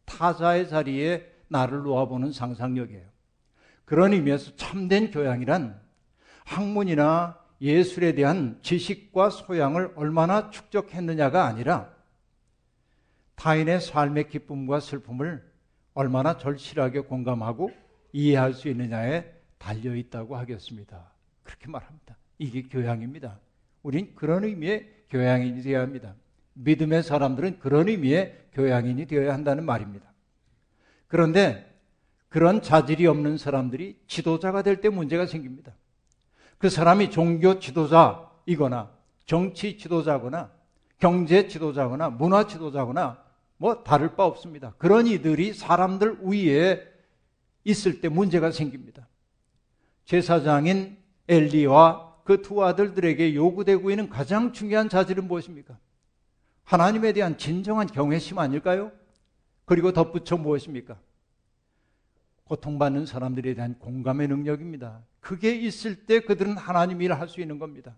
타자의 0.06 0.66
자리에 0.70 1.30
나를 1.48 1.82
놓아보는 1.82 2.32
상상력이에요. 2.32 3.04
그런 3.84 4.14
의미에서 4.14 4.56
참된 4.56 5.10
교양이란 5.10 5.78
학문이나 6.44 7.38
예술에 7.60 8.14
대한 8.14 8.58
지식과 8.62 9.28
소양을 9.28 9.92
얼마나 9.94 10.48
축적했느냐가 10.48 11.44
아니라 11.44 11.90
타인의 13.34 13.82
삶의 13.82 14.30
기쁨과 14.30 14.80
슬픔을 14.80 15.44
얼마나 15.92 16.38
절실하게 16.38 17.00
공감하고 17.00 17.70
이해할 18.12 18.54
수 18.54 18.70
있느냐에 18.70 19.30
달려 19.58 19.94
있다고 19.94 20.34
하겠습니다. 20.34 21.12
그렇게 21.42 21.68
말합니다. 21.68 22.16
이게 22.38 22.62
교양입니다. 22.62 23.43
우린 23.84 24.14
그런 24.16 24.42
의미의 24.44 24.88
교양인이 25.10 25.62
되어야 25.62 25.82
합니다. 25.82 26.14
믿음의 26.54 27.04
사람들은 27.04 27.60
그런 27.60 27.88
의미의 27.88 28.46
교양인이 28.52 29.06
되어야 29.06 29.32
한다는 29.32 29.64
말입니다. 29.64 30.12
그런데 31.06 31.70
그런 32.28 32.62
자질이 32.62 33.06
없는 33.06 33.38
사람들이 33.38 34.00
지도자가 34.08 34.62
될 34.62 34.80
때 34.80 34.88
문제가 34.88 35.26
생깁니다. 35.26 35.72
그 36.58 36.68
사람이 36.68 37.10
종교 37.10 37.60
지도자이거나 37.60 38.90
정치 39.26 39.78
지도자거나 39.78 40.50
경제 40.98 41.46
지도자거나 41.46 42.10
문화 42.10 42.46
지도자거나 42.46 43.22
뭐 43.58 43.84
다를 43.84 44.16
바 44.16 44.24
없습니다. 44.24 44.74
그런 44.78 45.06
이들이 45.06 45.52
사람들 45.52 46.18
위에 46.22 46.82
있을 47.64 48.00
때 48.00 48.08
문제가 48.08 48.50
생깁니다. 48.50 49.06
제사장인 50.06 50.96
엘리와 51.28 52.03
그 52.24 52.40
두 52.42 52.64
아들들에게 52.64 53.34
요구되고 53.34 53.90
있는 53.90 54.08
가장 54.08 54.52
중요한 54.52 54.88
자질은 54.88 55.26
무엇입니까? 55.28 55.78
하나님에 56.64 57.12
대한 57.12 57.36
진정한 57.36 57.86
경외심 57.86 58.38
아닐까요? 58.38 58.90
그리고 59.66 59.92
덧붙여 59.92 60.36
무엇입니까? 60.38 60.98
고통받는 62.44 63.06
사람들에 63.06 63.54
대한 63.54 63.78
공감의 63.78 64.28
능력입니다. 64.28 65.02
그게 65.20 65.54
있을 65.54 66.06
때 66.06 66.20
그들은 66.20 66.56
하나님 66.56 67.00
일을 67.00 67.18
할 67.18 67.28
수 67.28 67.40
있는 67.40 67.58
겁니다. 67.58 67.96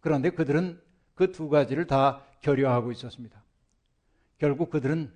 그런데 0.00 0.30
그들은 0.30 0.80
그 1.14 1.32
두 1.32 1.50
가지를 1.50 1.86
다 1.86 2.22
결여하고 2.40 2.92
있었습니다. 2.92 3.42
결국 4.38 4.70
그들은 4.70 5.12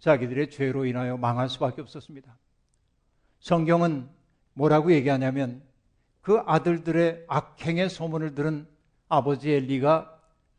자기들의 0.00 0.50
죄로 0.50 0.84
인하여 0.84 1.16
망할 1.16 1.48
수밖에 1.48 1.80
없었습니다. 1.80 2.36
성경은 3.38 4.08
뭐라고 4.54 4.92
얘기하냐면 4.92 5.62
그 6.24 6.38
아들들의 6.46 7.26
악행의 7.28 7.90
소문을 7.90 8.34
들은 8.34 8.66
아버지 9.10 9.50
엘리가 9.50 10.10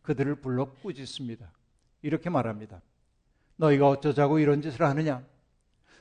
그들을 0.03 0.35
불러 0.35 0.65
꾸짖습니다. 0.65 1.51
이렇게 2.03 2.29
말합니다. 2.29 2.83
너희가 3.55 3.89
어쩌자고 3.89 4.37
이런 4.37 4.61
짓을 4.61 4.85
하느냐? 4.85 5.25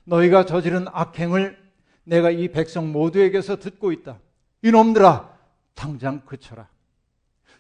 너희가 0.05 0.45
저지른 0.45 0.85
악행을 0.89 1.59
내가 2.05 2.31
이 2.31 2.49
백성 2.49 2.93
모두에게서 2.93 3.57
듣고 3.57 3.91
있다. 3.91 4.21
이놈들아, 4.61 5.35
당장 5.73 6.21
그쳐라. 6.27 6.69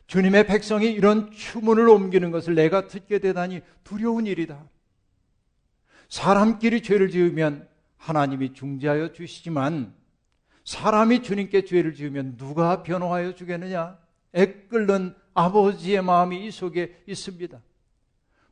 주님의 0.06 0.46
백성이 0.46 0.92
이런 0.92 1.30
추문을 1.30 1.88
옮기는 1.88 2.30
것을 2.30 2.54
내가 2.54 2.86
듣게 2.86 3.18
되다니 3.18 3.62
두려운 3.82 4.26
일이다. 4.26 4.62
사람끼리 6.10 6.82
죄를 6.82 7.08
지으면 7.08 7.66
하나님이 7.96 8.52
중재하여 8.52 9.14
주시지만 9.14 9.94
사람이 10.64 11.22
주님께 11.22 11.64
죄를 11.64 11.94
지으면 11.94 12.36
누가 12.36 12.82
변호하여 12.82 13.34
주겠느냐? 13.34 13.98
애끓는 14.34 15.14
아버지의 15.34 16.02
마음이 16.02 16.46
이 16.46 16.50
속에 16.50 17.02
있습니다. 17.06 17.60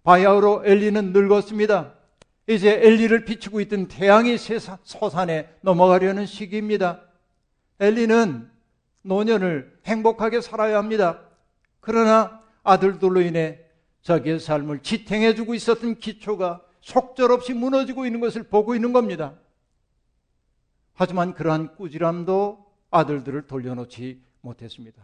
바야흐로 0.04 0.62
엘리는 0.64 1.12
늙었습니다. 1.12 1.94
이제 2.48 2.70
엘리를 2.70 3.24
비추고 3.24 3.60
있던 3.62 3.88
태양이 3.88 4.36
서산에 4.36 5.48
넘어가려는 5.62 6.26
시기입니다. 6.26 7.00
엘리는 7.80 8.50
노년을 9.02 9.78
행복하게 9.86 10.40
살아야 10.40 10.78
합니다. 10.78 11.20
그러나 11.80 12.40
아들들로 12.62 13.20
인해 13.20 13.60
자기의 14.02 14.40
삶을 14.40 14.80
지탱해주고 14.82 15.54
있었던 15.54 15.98
기초가 15.98 16.62
속절없이 16.80 17.54
무너지고 17.54 18.06
있는 18.06 18.20
것을 18.20 18.42
보고 18.42 18.74
있는 18.74 18.92
겁니다. 18.92 19.34
하지만 20.94 21.34
그러한 21.34 21.74
꾸지람도 21.76 22.66
아들들을 22.90 23.46
돌려놓지 23.46 24.22
못했습니다. 24.40 25.02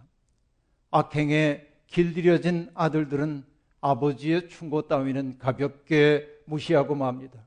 악행에 0.91 1.67
길들여진 1.87 2.71
아들들은 2.75 3.45
아버지의 3.81 4.49
충고 4.49 4.87
따위는 4.87 5.39
가볍게 5.39 6.29
무시하고 6.45 6.95
맙니다. 6.95 7.47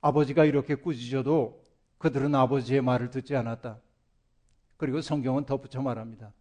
아버지가 0.00 0.44
이렇게 0.44 0.74
꾸짖어도 0.74 1.62
그들은 1.98 2.34
아버지의 2.34 2.82
말을 2.82 3.10
듣지 3.10 3.34
않았다. 3.34 3.80
그리고 4.76 5.00
성경은 5.00 5.46
덧붙여 5.46 5.82
말합니다. 5.82 6.32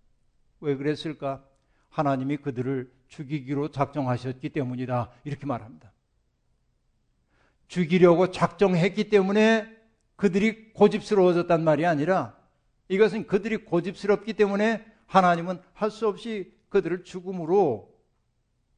왜 0.60 0.76
그랬을까? 0.76 1.44
하나님이 1.89 2.38
그들을 2.38 2.91
죽이기로 3.08 3.72
작정하셨기 3.72 4.50
때문이다. 4.50 5.12
이렇게 5.24 5.46
말합니다. 5.46 5.91
죽이려고 7.68 8.32
작정했기 8.32 9.10
때문에 9.10 9.74
그들이 10.15 10.73
고집스러워졌단 10.73 11.63
말이 11.63 11.86
아니라 11.86 12.38
이것은 12.88 13.28
그들이 13.28 13.58
고집스럽기 13.58 14.34
때문에 14.34 14.86
하나님은 15.08 15.60
할 15.73 15.91
수 15.91 16.08
없이 16.08 16.54
그들을 16.69 17.04
죽음으로 17.04 17.93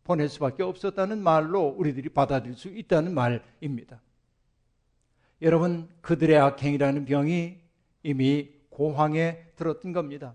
보낼 0.04 0.30
수밖에 0.30 0.64
없었다는 0.64 1.22
말로 1.22 1.68
우리들이 1.68 2.10
받아들일 2.10 2.56
수 2.56 2.70
있다는 2.70 3.14
말입니다. 3.14 4.02
여러분, 5.42 5.90
그들의 6.02 6.38
악행이라는 6.38 7.06
병이 7.06 7.58
이미 8.04 8.50
고황에 8.70 9.52
들었던 9.56 9.92
겁니다. 9.92 10.34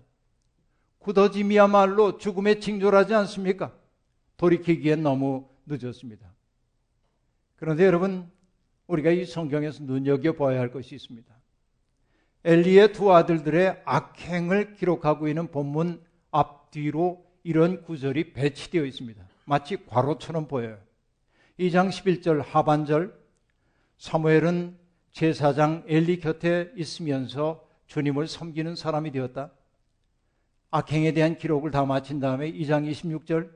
굳어짐이야말로 0.99 2.17
죽음에 2.17 2.59
징조하지 2.59 3.13
않습니까? 3.15 3.73
돌이키기엔 4.37 5.01
너무 5.01 5.49
늦었습니다. 5.65 6.31
그런데 7.55 7.85
여러분, 7.85 8.31
우리가 8.87 9.11
이 9.11 9.25
성경에서 9.25 9.83
눈여겨봐야 9.83 10.59
할 10.59 10.71
것이 10.71 10.95
있습니다. 10.95 11.33
엘리의 12.45 12.91
두 12.91 13.13
아들들의 13.13 13.81
악행을 13.85 14.73
기록하고 14.73 15.27
있는 15.27 15.47
본문 15.47 16.03
앞뒤로 16.31 17.25
이런 17.43 17.83
구절이 17.83 18.33
배치되어 18.33 18.83
있습니다. 18.83 19.23
마치 19.45 19.77
괄호처럼 19.85 20.47
보여요. 20.47 20.77
2장 21.59 21.89
11절 21.89 22.43
하반절 22.43 23.17
사무엘은 23.97 24.77
제사장 25.11 25.83
엘리 25.87 26.19
곁에 26.19 26.71
있으면서 26.75 27.65
주님을 27.87 28.27
섬기는 28.27 28.75
사람이 28.75 29.11
되었다. 29.11 29.51
악행에 30.71 31.13
대한 31.13 31.37
기록을 31.37 31.71
다 31.71 31.85
마친 31.85 32.19
다음에 32.19 32.51
2장 32.51 32.89
26절 32.89 33.51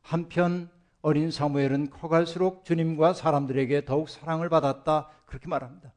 한편 0.00 0.70
어린 1.02 1.30
사무엘은 1.30 1.90
커갈수록 1.90 2.64
주님과 2.64 3.14
사람들에게 3.14 3.84
더욱 3.84 4.08
사랑을 4.08 4.48
받았다. 4.48 5.08
그렇게 5.26 5.48
말합니다. 5.48 5.92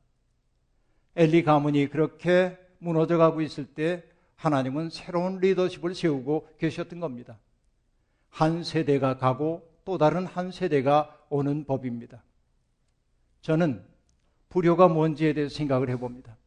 엘리 1.16 1.44
가문이 1.44 1.90
그렇게 1.90 2.58
무너져 2.80 3.18
가고 3.18 3.42
있을 3.42 3.66
때 3.66 4.04
하나님은 4.36 4.90
새로운 4.90 5.40
리더십을 5.40 5.96
세우고 5.96 6.48
계셨던 6.58 7.00
겁니다. 7.00 7.38
한 8.30 8.64
세대가 8.64 9.18
가고 9.18 9.70
또 9.86 9.98
다른 9.98 10.26
한 10.26 10.52
세대가 10.52 11.18
오는 11.30 11.66
법입니다. 11.66 12.24
저는 13.42 13.84
불효가 14.50 14.88
뭔지에 14.88 15.34
대해서 15.34 15.56
생각을 15.56 15.90
해봅니다. 15.90 16.38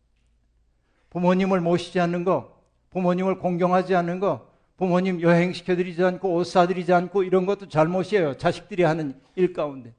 부모님을 1.10 1.60
모시지 1.60 2.00
않는 2.00 2.24
거, 2.24 2.60
부모님을 2.90 3.38
공경하지 3.38 3.94
않는 3.94 4.20
거, 4.20 4.50
부모님 4.76 5.20
여행시켜드리지 5.20 6.02
않고 6.04 6.34
옷 6.34 6.44
사드리지 6.44 6.92
않고 6.92 7.22
이런 7.22 7.46
것도 7.46 7.68
잘못이에요. 7.68 8.36
자식들이 8.36 8.82
하는 8.82 9.18
일 9.34 9.52
가운데. 9.52 9.94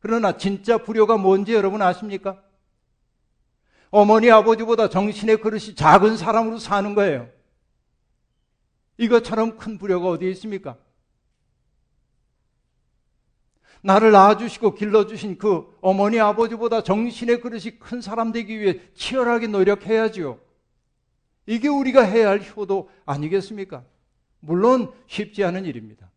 그러나 0.00 0.36
진짜 0.36 0.78
불효가 0.78 1.16
뭔지 1.16 1.54
여러분 1.54 1.82
아십니까? 1.82 2.42
어머니 3.90 4.30
아버지보다 4.30 4.88
정신의 4.88 5.38
그릇이 5.38 5.74
작은 5.74 6.16
사람으로 6.16 6.58
사는 6.58 6.94
거예요. 6.94 7.28
이것처럼 8.98 9.56
큰 9.56 9.78
불효가 9.78 10.08
어디에 10.08 10.30
있습니까? 10.30 10.76
나를 13.80 14.10
낳아주시고 14.10 14.74
길러주신 14.74 15.38
그 15.38 15.76
어머니 15.80 16.18
아버지보다 16.18 16.82
정신의 16.82 17.40
그릇이 17.40 17.78
큰 17.78 18.00
사람 18.00 18.32
되기 18.32 18.58
위해 18.58 18.80
치열하게 18.94 19.46
노력해야지요. 19.46 20.40
이게 21.46 21.68
우리가 21.68 22.02
해야 22.02 22.28
할 22.28 22.40
효도 22.56 22.90
아니겠습니까? 23.06 23.84
물론 24.40 24.92
쉽지 25.06 25.44
않은 25.44 25.64
일입니다. 25.64 26.10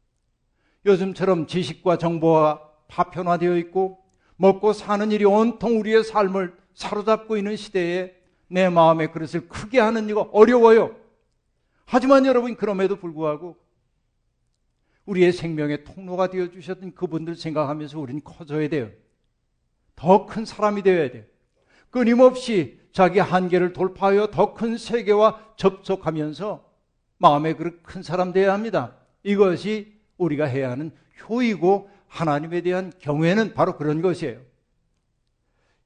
요즘처럼 0.86 1.48
지식과 1.48 1.98
정보가 1.98 2.70
파편화되어 2.88 3.58
있고 3.58 4.04
먹고 4.36 4.74
사는 4.74 5.12
일이 5.12 5.26
온통 5.26 5.80
우리의 5.80 6.04
삶을 6.04 6.56
사로잡고 6.74 7.38
있는 7.38 7.56
시대에 7.56 8.16
내 8.48 8.70
마음의 8.70 9.12
그릇을 9.12 9.48
크게 9.48 9.80
하는 9.80 10.10
이가 10.10 10.22
어려워요. 10.32 10.96
하지만 11.86 12.26
여러분 12.26 12.56
그럼에도 12.56 12.96
불구하고 12.98 13.58
우리의 15.06 15.32
생명의 15.34 15.84
통로가 15.84 16.30
되어 16.30 16.50
주셨던 16.50 16.96
그분들 16.96 17.36
생각하면서 17.36 18.00
우리는 18.00 18.22
커져야 18.24 18.68
돼요. 18.70 18.90
더 19.96 20.26
큰 20.26 20.46
사람이 20.46 20.82
되어야 20.84 21.12
돼요. 21.12 21.24
끊임없이 21.90 22.80
자기 22.92 23.20
한계를 23.20 23.74
돌파하여 23.74 24.28
더 24.28 24.54
큰 24.54 24.78
세계와 24.78 25.54
접촉하면서 25.58 26.71
그릇 27.58 27.84
큰 27.84 28.04
사람 28.04 28.34
되어야 28.34 28.54
합니다. 28.54 28.96
이것이 29.24 30.00
우리가 30.18 30.46
해야 30.46 30.72
하는 30.72 30.92
효이고 31.30 31.90
하나님에 32.08 32.62
대한 32.62 32.92
경외는 33.00 33.54
바로 33.54 33.78
그런 33.78 34.02
것이에요. 34.02 34.42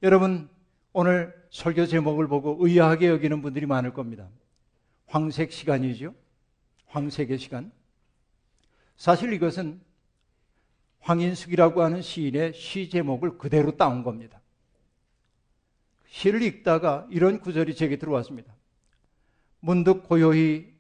여러분, 0.02 0.50
오늘 0.94 1.34
설교 1.50 1.86
제목을 1.88 2.28
보고 2.28 2.58
의아하게 2.60 3.10
여기는 3.10 3.42
분들이 3.42 3.66
많을 3.66 3.94
겁니다. 3.94 4.28
황색 5.08 5.52
시간이죠. 5.52 6.14
황색의 6.88 7.38
시간. 7.38 7.72
사실 8.96 9.34
이것은 9.34 9.82
황인숙이라고 11.00 11.84
하는 11.84 12.02
시인의 12.02 12.54
시 12.54 12.90
제목을 12.90 13.38
그대로 13.38 13.78
따온 13.78 14.04
겁니다. 14.04 14.42
시를 16.08 16.42
읽다가 16.42 17.08
이런 17.12 17.40
구절이 17.40 17.76
제게 17.76 17.98
들어왔습니다. 17.98 18.56
문득 19.60 20.04
고요히 20.04 20.75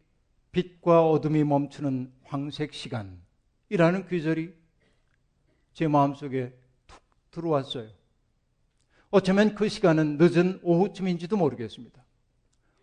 빛과 0.55 1.09
어둠이 1.09 1.43
멈추는 1.43 2.13
황색 2.23 2.73
시간이라는 2.73 4.05
구절이 4.07 4.53
제 5.73 5.89
마음속에 5.89 6.53
툭 6.87 6.97
들어왔어요. 7.31 7.89
어쩌면 9.09 9.53
그 9.53 9.67
시간은 9.67 10.17
늦은 10.17 10.61
오후쯤인지도 10.63 11.35
모르겠습니다. 11.35 12.01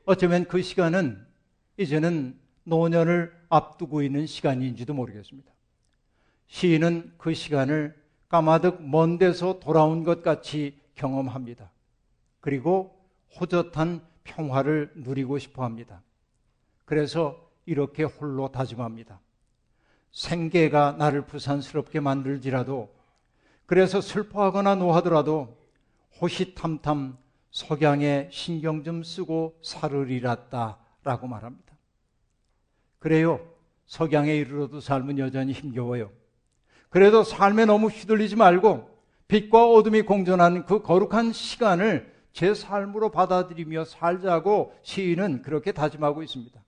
어쩌면 0.04 0.44
그 0.44 0.60
시간은 0.60 1.26
이제는 1.78 2.38
노년을 2.64 3.34
앞두고 3.48 4.02
있는 4.02 4.26
시간인지도 4.26 4.92
모르겠습니다. 4.92 5.50
시인은 6.48 7.14
그 7.16 7.32
시간을 7.32 7.98
까마득 8.28 8.82
먼 8.82 9.16
데서 9.16 9.60
돌아온 9.60 10.04
것 10.04 10.22
같이 10.22 10.78
경험합니다. 10.94 11.70
그리고 12.40 13.02
호젓한 13.40 14.06
평화를 14.24 14.92
누리고 14.94 15.38
싶어 15.38 15.64
합니다. 15.64 16.02
그래서 16.84 17.50
이렇게 17.66 18.04
홀로 18.04 18.50
다짐합니다. 18.50 19.20
생계가 20.10 20.96
나를 20.98 21.26
부산스럽게 21.26 22.00
만들지라도 22.00 22.94
그래서 23.66 24.00
슬퍼하거나 24.00 24.74
노하더라도 24.74 25.56
호시탐탐 26.20 27.16
석양에 27.50 28.28
신경 28.30 28.82
좀 28.82 29.02
쓰고 29.02 29.58
살으리랐다 29.62 30.78
라고 31.04 31.26
말합니다. 31.26 31.72
그래요. 32.98 33.40
석양에 33.86 34.34
이르러도 34.36 34.80
삶은 34.80 35.18
여전히 35.18 35.52
힘겨워요. 35.52 36.10
그래도 36.88 37.24
삶에 37.24 37.64
너무 37.64 37.88
휘둘리지 37.88 38.36
말고 38.36 38.90
빛과 39.28 39.66
어둠이 39.70 40.02
공존하는 40.02 40.66
그 40.66 40.82
거룩한 40.82 41.32
시간을 41.32 42.12
제 42.32 42.54
삶으로 42.54 43.10
받아들이며 43.10 43.84
살자고 43.84 44.74
시인은 44.82 45.42
그렇게 45.42 45.72
다짐하고 45.72 46.22
있습니다. 46.22 46.62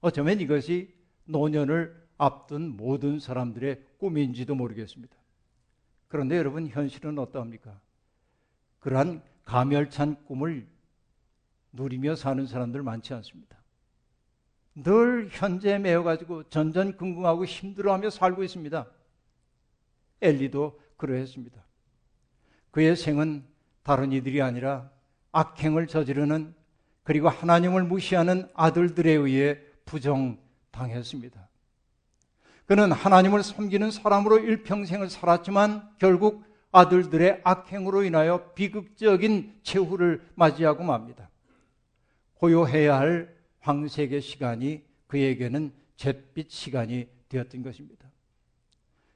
어쩌면 0.00 0.40
이것이 0.40 0.94
노년을 1.24 2.08
앞둔 2.16 2.76
모든 2.76 3.18
사람들의 3.18 3.82
꿈인지도 3.98 4.54
모르겠습니다. 4.54 5.16
그런데 6.08 6.36
여러분 6.36 6.66
현실은 6.66 7.18
어떠합니까? 7.18 7.80
그러한 8.80 9.22
가멸찬 9.44 10.24
꿈을 10.24 10.66
누리며 11.72 12.14
사는 12.14 12.46
사람들 12.46 12.82
많지 12.82 13.14
않습니다. 13.14 13.58
늘 14.74 15.28
현재에 15.30 15.78
매여가지고 15.78 16.44
전전긍긍하고 16.44 17.44
힘들어하며 17.44 18.10
살고 18.10 18.44
있습니다. 18.44 18.86
엘리도 20.20 20.80
그러했습니다. 20.96 21.62
그의 22.70 22.96
생은 22.96 23.44
다른 23.82 24.12
이들이 24.12 24.40
아니라 24.42 24.90
악행을 25.32 25.86
저지르는 25.86 26.54
그리고 27.02 27.28
하나님을 27.28 27.84
무시하는 27.84 28.48
아들들에 28.54 29.12
의해 29.12 29.58
부정당했습니다. 29.88 31.48
그는 32.66 32.92
하나님을 32.92 33.42
섬기는 33.42 33.90
사람으로 33.90 34.38
일평생을 34.38 35.08
살았지만 35.08 35.96
결국 35.98 36.44
아들들의 36.70 37.40
악행으로 37.42 38.02
인하여 38.02 38.52
비극적인 38.52 39.60
최후를 39.62 40.22
맞이하고 40.34 40.84
맙니다. 40.84 41.30
고요해야 42.34 42.98
할 42.98 43.34
황색의 43.60 44.20
시간이 44.20 44.82
그에게는 45.06 45.72
잿빛 45.96 46.50
시간이 46.50 47.08
되었던 47.30 47.62
것입니다. 47.62 48.06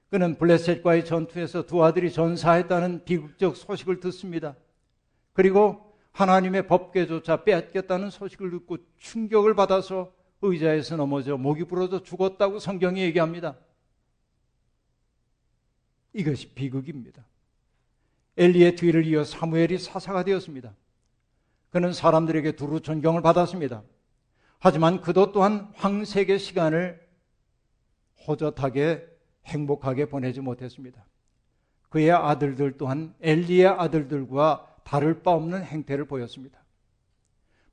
그는 0.09 0.37
블레셋과의 0.37 1.05
전투에서 1.05 1.67
두 1.67 1.85
아들이 1.85 2.11
전사했다는 2.11 3.05
비극적 3.05 3.57
소식을 3.57 4.01
듣습니다. 4.01 4.57
그리고 5.35 5.95
하나님의 6.13 6.67
법궤조차 6.67 7.45
빼앗겼다는 7.45 8.11
소식을 8.11 8.51
듣고 8.51 8.79
충격을 8.99 9.55
받아서 9.55 10.13
의자에서 10.43 10.97
넘어져 10.97 11.37
목이 11.37 11.65
부러져 11.65 12.03
죽었다고 12.03 12.59
성경이 12.59 13.01
얘기합니다. 13.03 13.57
이것이 16.13 16.49
비극입니다. 16.55 17.25
엘리의 18.37 18.77
뒤를 18.77 19.07
이어 19.07 19.25
사무엘이 19.25 19.79
사사가 19.79 20.25
되었습니다. 20.25 20.75
그는 21.71 21.93
사람들에게 21.93 22.53
두루 22.53 22.81
존경을 22.81 23.23
받았습니다. 23.23 23.83
하지만 24.59 25.01
그도 25.01 25.33
또한 25.33 25.71
황색의 25.75 26.39
시간을 26.39 27.01
호젓하게 28.27 29.07
행복하게 29.47 30.07
보내지 30.07 30.41
못했습니다. 30.41 31.05
그의 31.89 32.11
아들들 32.11 32.77
또한 32.79 33.15
엘리의 33.21 33.67
아들들과 33.67 34.77
다를 34.85 35.23
바 35.23 35.33
없는 35.33 35.65
행태를 35.65 36.07
보였습니다. 36.07 36.63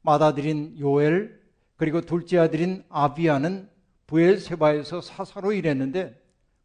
맏아들인 0.02 0.78
요엘 0.80 1.39
그리고 1.80 2.02
둘째 2.02 2.40
아들인 2.40 2.84
아비아는 2.90 3.70
부엘세바에서 4.06 5.00
사사로 5.00 5.54
일했는데 5.54 6.22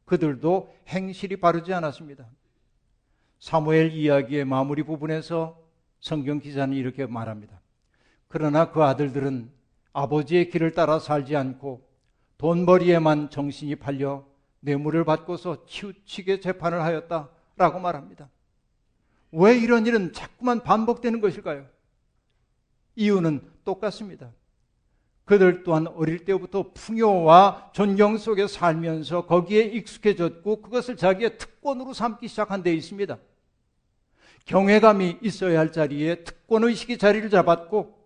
그들도 0.06 0.74
행실이 0.88 1.36
바르지 1.36 1.72
않았습니다. 1.72 2.26
사무엘 3.38 3.92
이야기의 3.92 4.44
마무리 4.44 4.82
부분에서 4.82 5.56
성경 6.00 6.40
기자는 6.40 6.76
이렇게 6.76 7.06
말합니다. 7.06 7.60
그러나 8.26 8.72
그 8.72 8.82
아들들은 8.82 9.52
아버지의 9.92 10.50
길을 10.50 10.72
따라 10.72 10.98
살지 10.98 11.36
않고 11.36 11.88
돈벌이에만 12.38 13.30
정신이 13.30 13.76
팔려 13.76 14.26
뇌물을 14.62 15.04
받고서 15.04 15.64
치우치게 15.66 16.40
재판을 16.40 16.82
하였다라고 16.82 17.78
말합니다. 17.78 18.28
왜 19.30 19.56
이런 19.56 19.86
일은 19.86 20.12
자꾸만 20.12 20.64
반복되는 20.64 21.20
것일까요? 21.20 21.66
이유는 22.96 23.48
똑같습니다. 23.64 24.32
그들 25.24 25.62
또한 25.62 25.86
어릴 25.86 26.24
때부터 26.24 26.72
풍요와 26.74 27.70
존경 27.72 28.18
속에 28.18 28.46
살면서 28.46 29.26
거기에 29.26 29.62
익숙해졌고 29.62 30.60
그것을 30.62 30.96
자기의 30.96 31.38
특권으로 31.38 31.94
삼기 31.94 32.28
시작한 32.28 32.62
데 32.62 32.74
있습니다. 32.74 33.18
경외감이 34.44 35.18
있어야 35.22 35.58
할 35.58 35.72
자리에 35.72 36.16
특권의식이 36.24 36.98
자리를 36.98 37.30
잡았고 37.30 37.96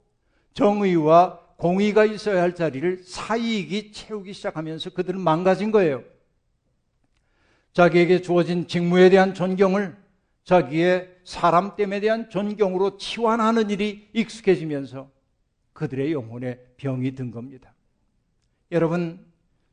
정의와 0.54 1.40
공의가 1.56 2.04
있어야 2.04 2.40
할 2.40 2.54
자리를 2.54 3.02
사이익이 3.04 3.90
채우기 3.90 4.32
시작하면서 4.32 4.90
그들은 4.90 5.20
망가진 5.20 5.72
거예요. 5.72 6.04
자기에게 7.72 8.22
주어진 8.22 8.68
직무에 8.68 9.10
대한 9.10 9.34
존경을 9.34 9.96
자기의 10.44 11.16
사람됨에 11.24 12.00
대한 12.00 12.30
존경으로 12.30 12.96
치환하는 12.96 13.70
일이 13.70 14.08
익숙해지면서 14.12 15.10
그들의 15.78 16.12
영혼에 16.12 16.58
병이 16.76 17.12
든 17.12 17.30
겁니다. 17.30 17.72
여러분, 18.72 19.24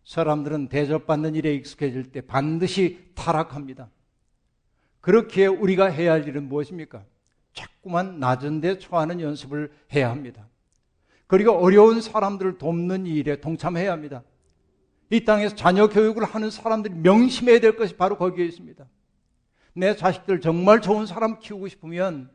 사람들은 0.03 0.69
대접받는 0.69 1.33
일에 1.33 1.55
익숙해질 1.55 2.11
때 2.11 2.21
반드시 2.21 3.09
타락합니다. 3.15 3.89
그렇게 5.01 5.47
우리가 5.47 5.87
해야 5.87 6.11
할 6.11 6.27
일은 6.27 6.47
무엇입니까? 6.47 7.03
자꾸만 7.53 8.19
낮은 8.19 8.61
데 8.61 8.77
처하는 8.77 9.19
연습을 9.19 9.71
해야 9.95 10.11
합니다. 10.11 10.47
그리고 11.25 11.53
어려운 11.53 12.01
사람들을 12.01 12.59
돕는 12.59 13.07
일에 13.07 13.41
동참해야 13.41 13.91
합니다. 13.91 14.21
이 15.09 15.25
땅에서 15.25 15.55
자녀 15.55 15.89
교육을 15.89 16.23
하는 16.23 16.51
사람들이 16.51 16.93
명심해야 16.93 17.59
될 17.61 17.75
것이 17.75 17.97
바로 17.97 18.15
거기에 18.15 18.45
있습니다. 18.45 18.85
내 19.73 19.95
자식들 19.95 20.39
정말 20.39 20.81
좋은 20.81 21.07
사람 21.07 21.39
키우고 21.39 21.67
싶으면 21.67 22.29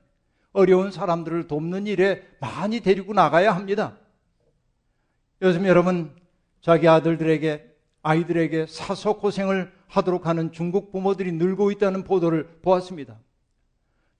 어려운 0.52 0.90
사람들을 0.90 1.46
돕는 1.46 1.86
일에 1.86 2.26
많이 2.40 2.80
데리고 2.80 3.12
나가야 3.12 3.54
합니다. 3.54 3.96
요즘 5.42 5.66
여러분 5.66 6.14
자기 6.60 6.88
아들들에게 6.88 7.70
아이들에게 8.02 8.66
사서 8.66 9.14
고생을 9.18 9.72
하도록 9.86 10.26
하는 10.26 10.52
중국 10.52 10.92
부모들이 10.92 11.32
늘고 11.32 11.70
있다는 11.70 12.04
보도를 12.04 12.46
보았습니다. 12.62 13.18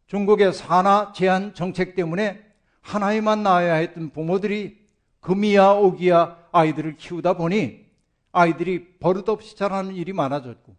중국의 0.07 0.53
산화 0.53 1.13
제한 1.15 1.55
정책 1.55 1.95
때문에 1.95 2.45
하나에만 2.81 3.43
낳아야 3.43 3.75
했던 3.75 4.11
부모들이 4.11 4.81
금이야 5.21 5.73
오기야 5.73 6.49
아이들을 6.53 6.97
키우다 6.97 7.35
보니 7.35 7.87
아이들이 8.33 8.99
버릇없이 8.99 9.57
자라는 9.57 9.95
일이 9.95 10.13
많아졌고 10.13 10.75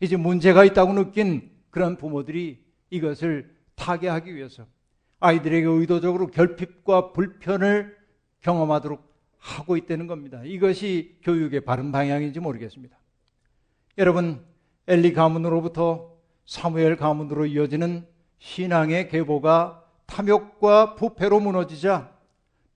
이제 0.00 0.16
문제가 0.16 0.64
있다고 0.64 0.92
느낀 0.92 1.50
그런 1.70 1.96
부모들이 1.96 2.62
이것을 2.90 3.50
타개하기 3.82 4.34
위해서 4.36 4.64
아이들에게 5.18 5.66
의도적으로 5.66 6.28
결핍과 6.28 7.12
불편을 7.12 7.96
경험하도록 8.40 9.12
하고 9.38 9.76
있다는 9.76 10.06
겁니다. 10.06 10.40
이것이 10.44 11.18
교육의 11.22 11.62
바른 11.62 11.90
방향인지 11.90 12.38
모르겠습니다. 12.38 12.96
여러분, 13.98 14.44
엘리 14.86 15.12
가문으로부터 15.12 16.12
사무엘 16.46 16.96
가문으로 16.96 17.46
이어지는 17.46 18.06
신앙의 18.38 19.08
계보가 19.08 19.84
탐욕과 20.06 20.94
부패로 20.94 21.40
무너지자 21.40 22.12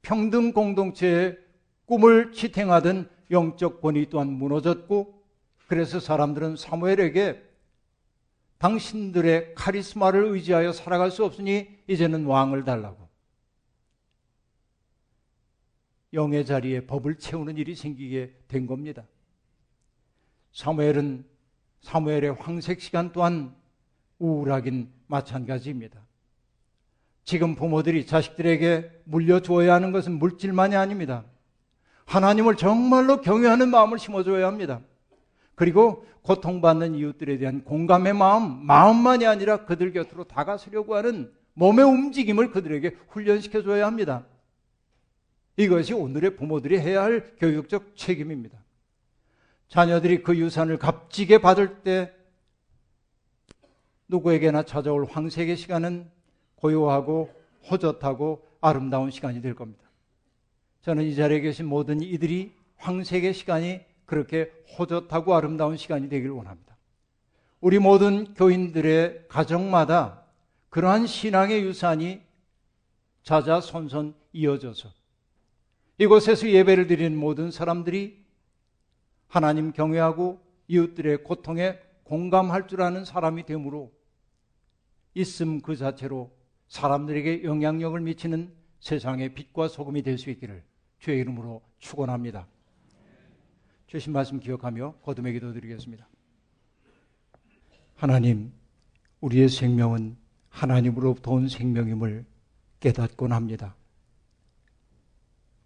평등 0.02 0.52
공동체의 0.52 1.38
꿈을 1.84 2.32
지탱하던 2.32 3.08
영적 3.30 3.80
권위 3.80 4.08
또한 4.08 4.28
무너졌고 4.28 5.22
그래서 5.68 6.00
사람들은 6.00 6.56
사무엘에게 6.56 7.42
당신들의 8.58 9.54
카리스마를 9.54 10.24
의지하여 10.24 10.72
살아갈 10.72 11.10
수 11.10 11.24
없으니 11.24 11.68
이제는 11.86 12.24
왕을 12.24 12.64
달라고 12.64 13.06
영의 16.12 16.46
자리에 16.46 16.86
법을 16.86 17.18
채우는 17.18 17.58
일이 17.58 17.74
생기게 17.74 18.34
된 18.48 18.66
겁니다. 18.66 19.04
사무엘은 20.52 21.26
사무엘의 21.80 22.34
황색 22.34 22.80
시간 22.80 23.12
또한 23.12 23.54
우울하긴 24.18 24.90
마찬가지입니다. 25.06 26.00
지금 27.24 27.54
부모들이 27.54 28.06
자식들에게 28.06 29.02
물려주어야 29.04 29.74
하는 29.74 29.92
것은 29.92 30.18
물질만이 30.18 30.74
아닙니다. 30.76 31.24
하나님을 32.06 32.56
정말로 32.56 33.20
경외하는 33.20 33.68
마음을 33.68 33.98
심어줘야 33.98 34.46
합니다. 34.46 34.80
그리고 35.56 36.06
고통받는 36.22 36.94
이웃들에 36.94 37.38
대한 37.38 37.64
공감의 37.64 38.12
마음, 38.12 38.64
마음만이 38.64 39.26
아니라 39.26 39.64
그들 39.64 39.92
곁으로 39.92 40.24
다가서려고 40.24 40.94
하는 40.94 41.32
몸의 41.54 41.84
움직임을 41.84 42.50
그들에게 42.50 42.96
훈련시켜 43.08 43.62
줘야 43.62 43.86
합니다. 43.86 44.24
이것이 45.56 45.94
오늘의 45.94 46.36
부모들이 46.36 46.78
해야 46.78 47.02
할 47.02 47.34
교육적 47.38 47.96
책임입니다. 47.96 48.58
자녀들이 49.68 50.22
그 50.22 50.36
유산을 50.36 50.78
값지게 50.78 51.38
받을 51.38 51.82
때 51.82 52.12
누구에게나 54.08 54.62
찾아올 54.64 55.06
황색의 55.06 55.56
시간은 55.56 56.10
고요하고 56.56 57.32
호젓하고 57.70 58.46
아름다운 58.60 59.10
시간이 59.10 59.40
될 59.40 59.54
겁니다. 59.54 59.82
저는 60.82 61.04
이 61.04 61.14
자리에 61.14 61.40
계신 61.40 61.66
모든 61.66 62.02
이들이 62.02 62.52
황색의 62.76 63.32
시간이 63.32 63.80
그렇게 64.06 64.50
호젓하고 64.78 65.34
아름다운 65.34 65.76
시간이 65.76 66.08
되길 66.08 66.30
원합니다. 66.30 66.76
우리 67.60 67.78
모든 67.78 68.34
교인들의 68.34 69.26
가정마다 69.28 70.22
그러한 70.68 71.06
신앙의 71.06 71.62
유산이 71.62 72.22
자자손손 73.22 74.14
이어져서 74.32 74.90
이곳에서 75.98 76.48
예배를 76.48 76.86
드리는 76.86 77.16
모든 77.16 77.50
사람들이 77.50 78.24
하나님 79.26 79.72
경외하고 79.72 80.40
이웃들의 80.68 81.24
고통에 81.24 81.78
공감할 82.04 82.68
줄 82.68 82.82
아는 82.82 83.04
사람이 83.04 83.46
되므로 83.46 83.92
있음 85.14 85.60
그 85.60 85.76
자체로 85.76 86.30
사람들에게 86.68 87.42
영향력을 87.42 87.98
미치는 88.00 88.52
세상의 88.80 89.34
빛과 89.34 89.68
소금이 89.68 90.02
될 90.02 90.18
수 90.18 90.30
있기를 90.30 90.62
주의 90.98 91.18
이름으로 91.20 91.62
축원합니다. 91.78 92.46
주신 93.86 94.12
말씀 94.12 94.40
기억하며 94.40 94.94
거듭의 95.04 95.32
기도 95.34 95.52
드리겠습니다. 95.52 96.08
하나님, 97.94 98.52
우리의 99.20 99.48
생명은 99.48 100.16
하나님으로부터 100.48 101.30
온 101.30 101.48
생명임을 101.48 102.24
깨닫곤 102.80 103.32
합니다. 103.32 103.76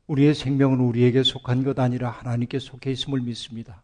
우리의 0.06 0.34
생명은 0.34 0.80
우리에게 0.80 1.22
속한 1.22 1.64
것 1.64 1.78
아니라 1.78 2.10
하나님께 2.10 2.58
속해 2.58 2.92
있음을 2.92 3.20
믿습니다. 3.20 3.82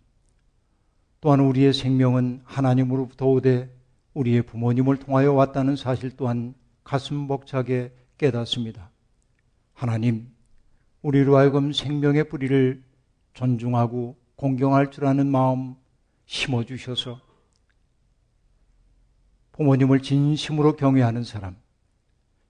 또한 1.23 1.41
우리의 1.41 1.73
생명은 1.73 2.43
하나님으로부터 2.45 3.27
오되 3.27 3.75
우리의 4.13 4.43
부모님을 4.43 4.99
통하여 4.99 5.33
왔다는 5.33 5.77
사실 5.77 6.15
또한 6.17 6.55
가슴 6.85 7.27
벅차게 7.27 7.93
깨닫습니다. 8.19 8.91
하나님, 9.73 10.29
우리로 11.03 11.37
하여금 11.37 11.73
생명의 11.73 12.29
뿌리를 12.29 12.83
존중하고 13.35 14.26
공경할 14.37 14.91
줄 14.91 15.07
아는 15.07 15.27
마음 15.27 15.75
심어주셔서 16.27 17.21
부모님을 19.53 20.03
진심으로 20.03 20.77
경외하는 20.77 21.25
사람, 21.25 21.57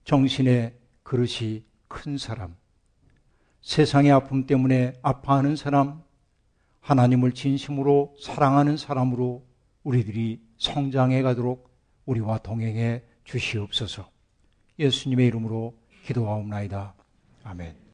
정신의 0.03 0.77
그릇이 1.03 1.63
큰 1.87 2.17
사람, 2.17 2.55
세상의 3.61 4.11
아픔 4.11 4.45
때문에 4.45 4.99
아파하는 5.01 5.55
사람, 5.55 6.03
하나님을 6.81 7.33
진심으로 7.33 8.15
사랑하는 8.19 8.77
사람으로 8.77 9.45
우리들이 9.83 10.41
성장해 10.57 11.21
가도록 11.21 11.69
우리와 12.05 12.39
동행해 12.39 13.03
주시옵소서. 13.23 14.09
예수님의 14.79 15.27
이름으로 15.27 15.77
기도하옵나이다. 16.05 16.93
아멘. 17.43 17.86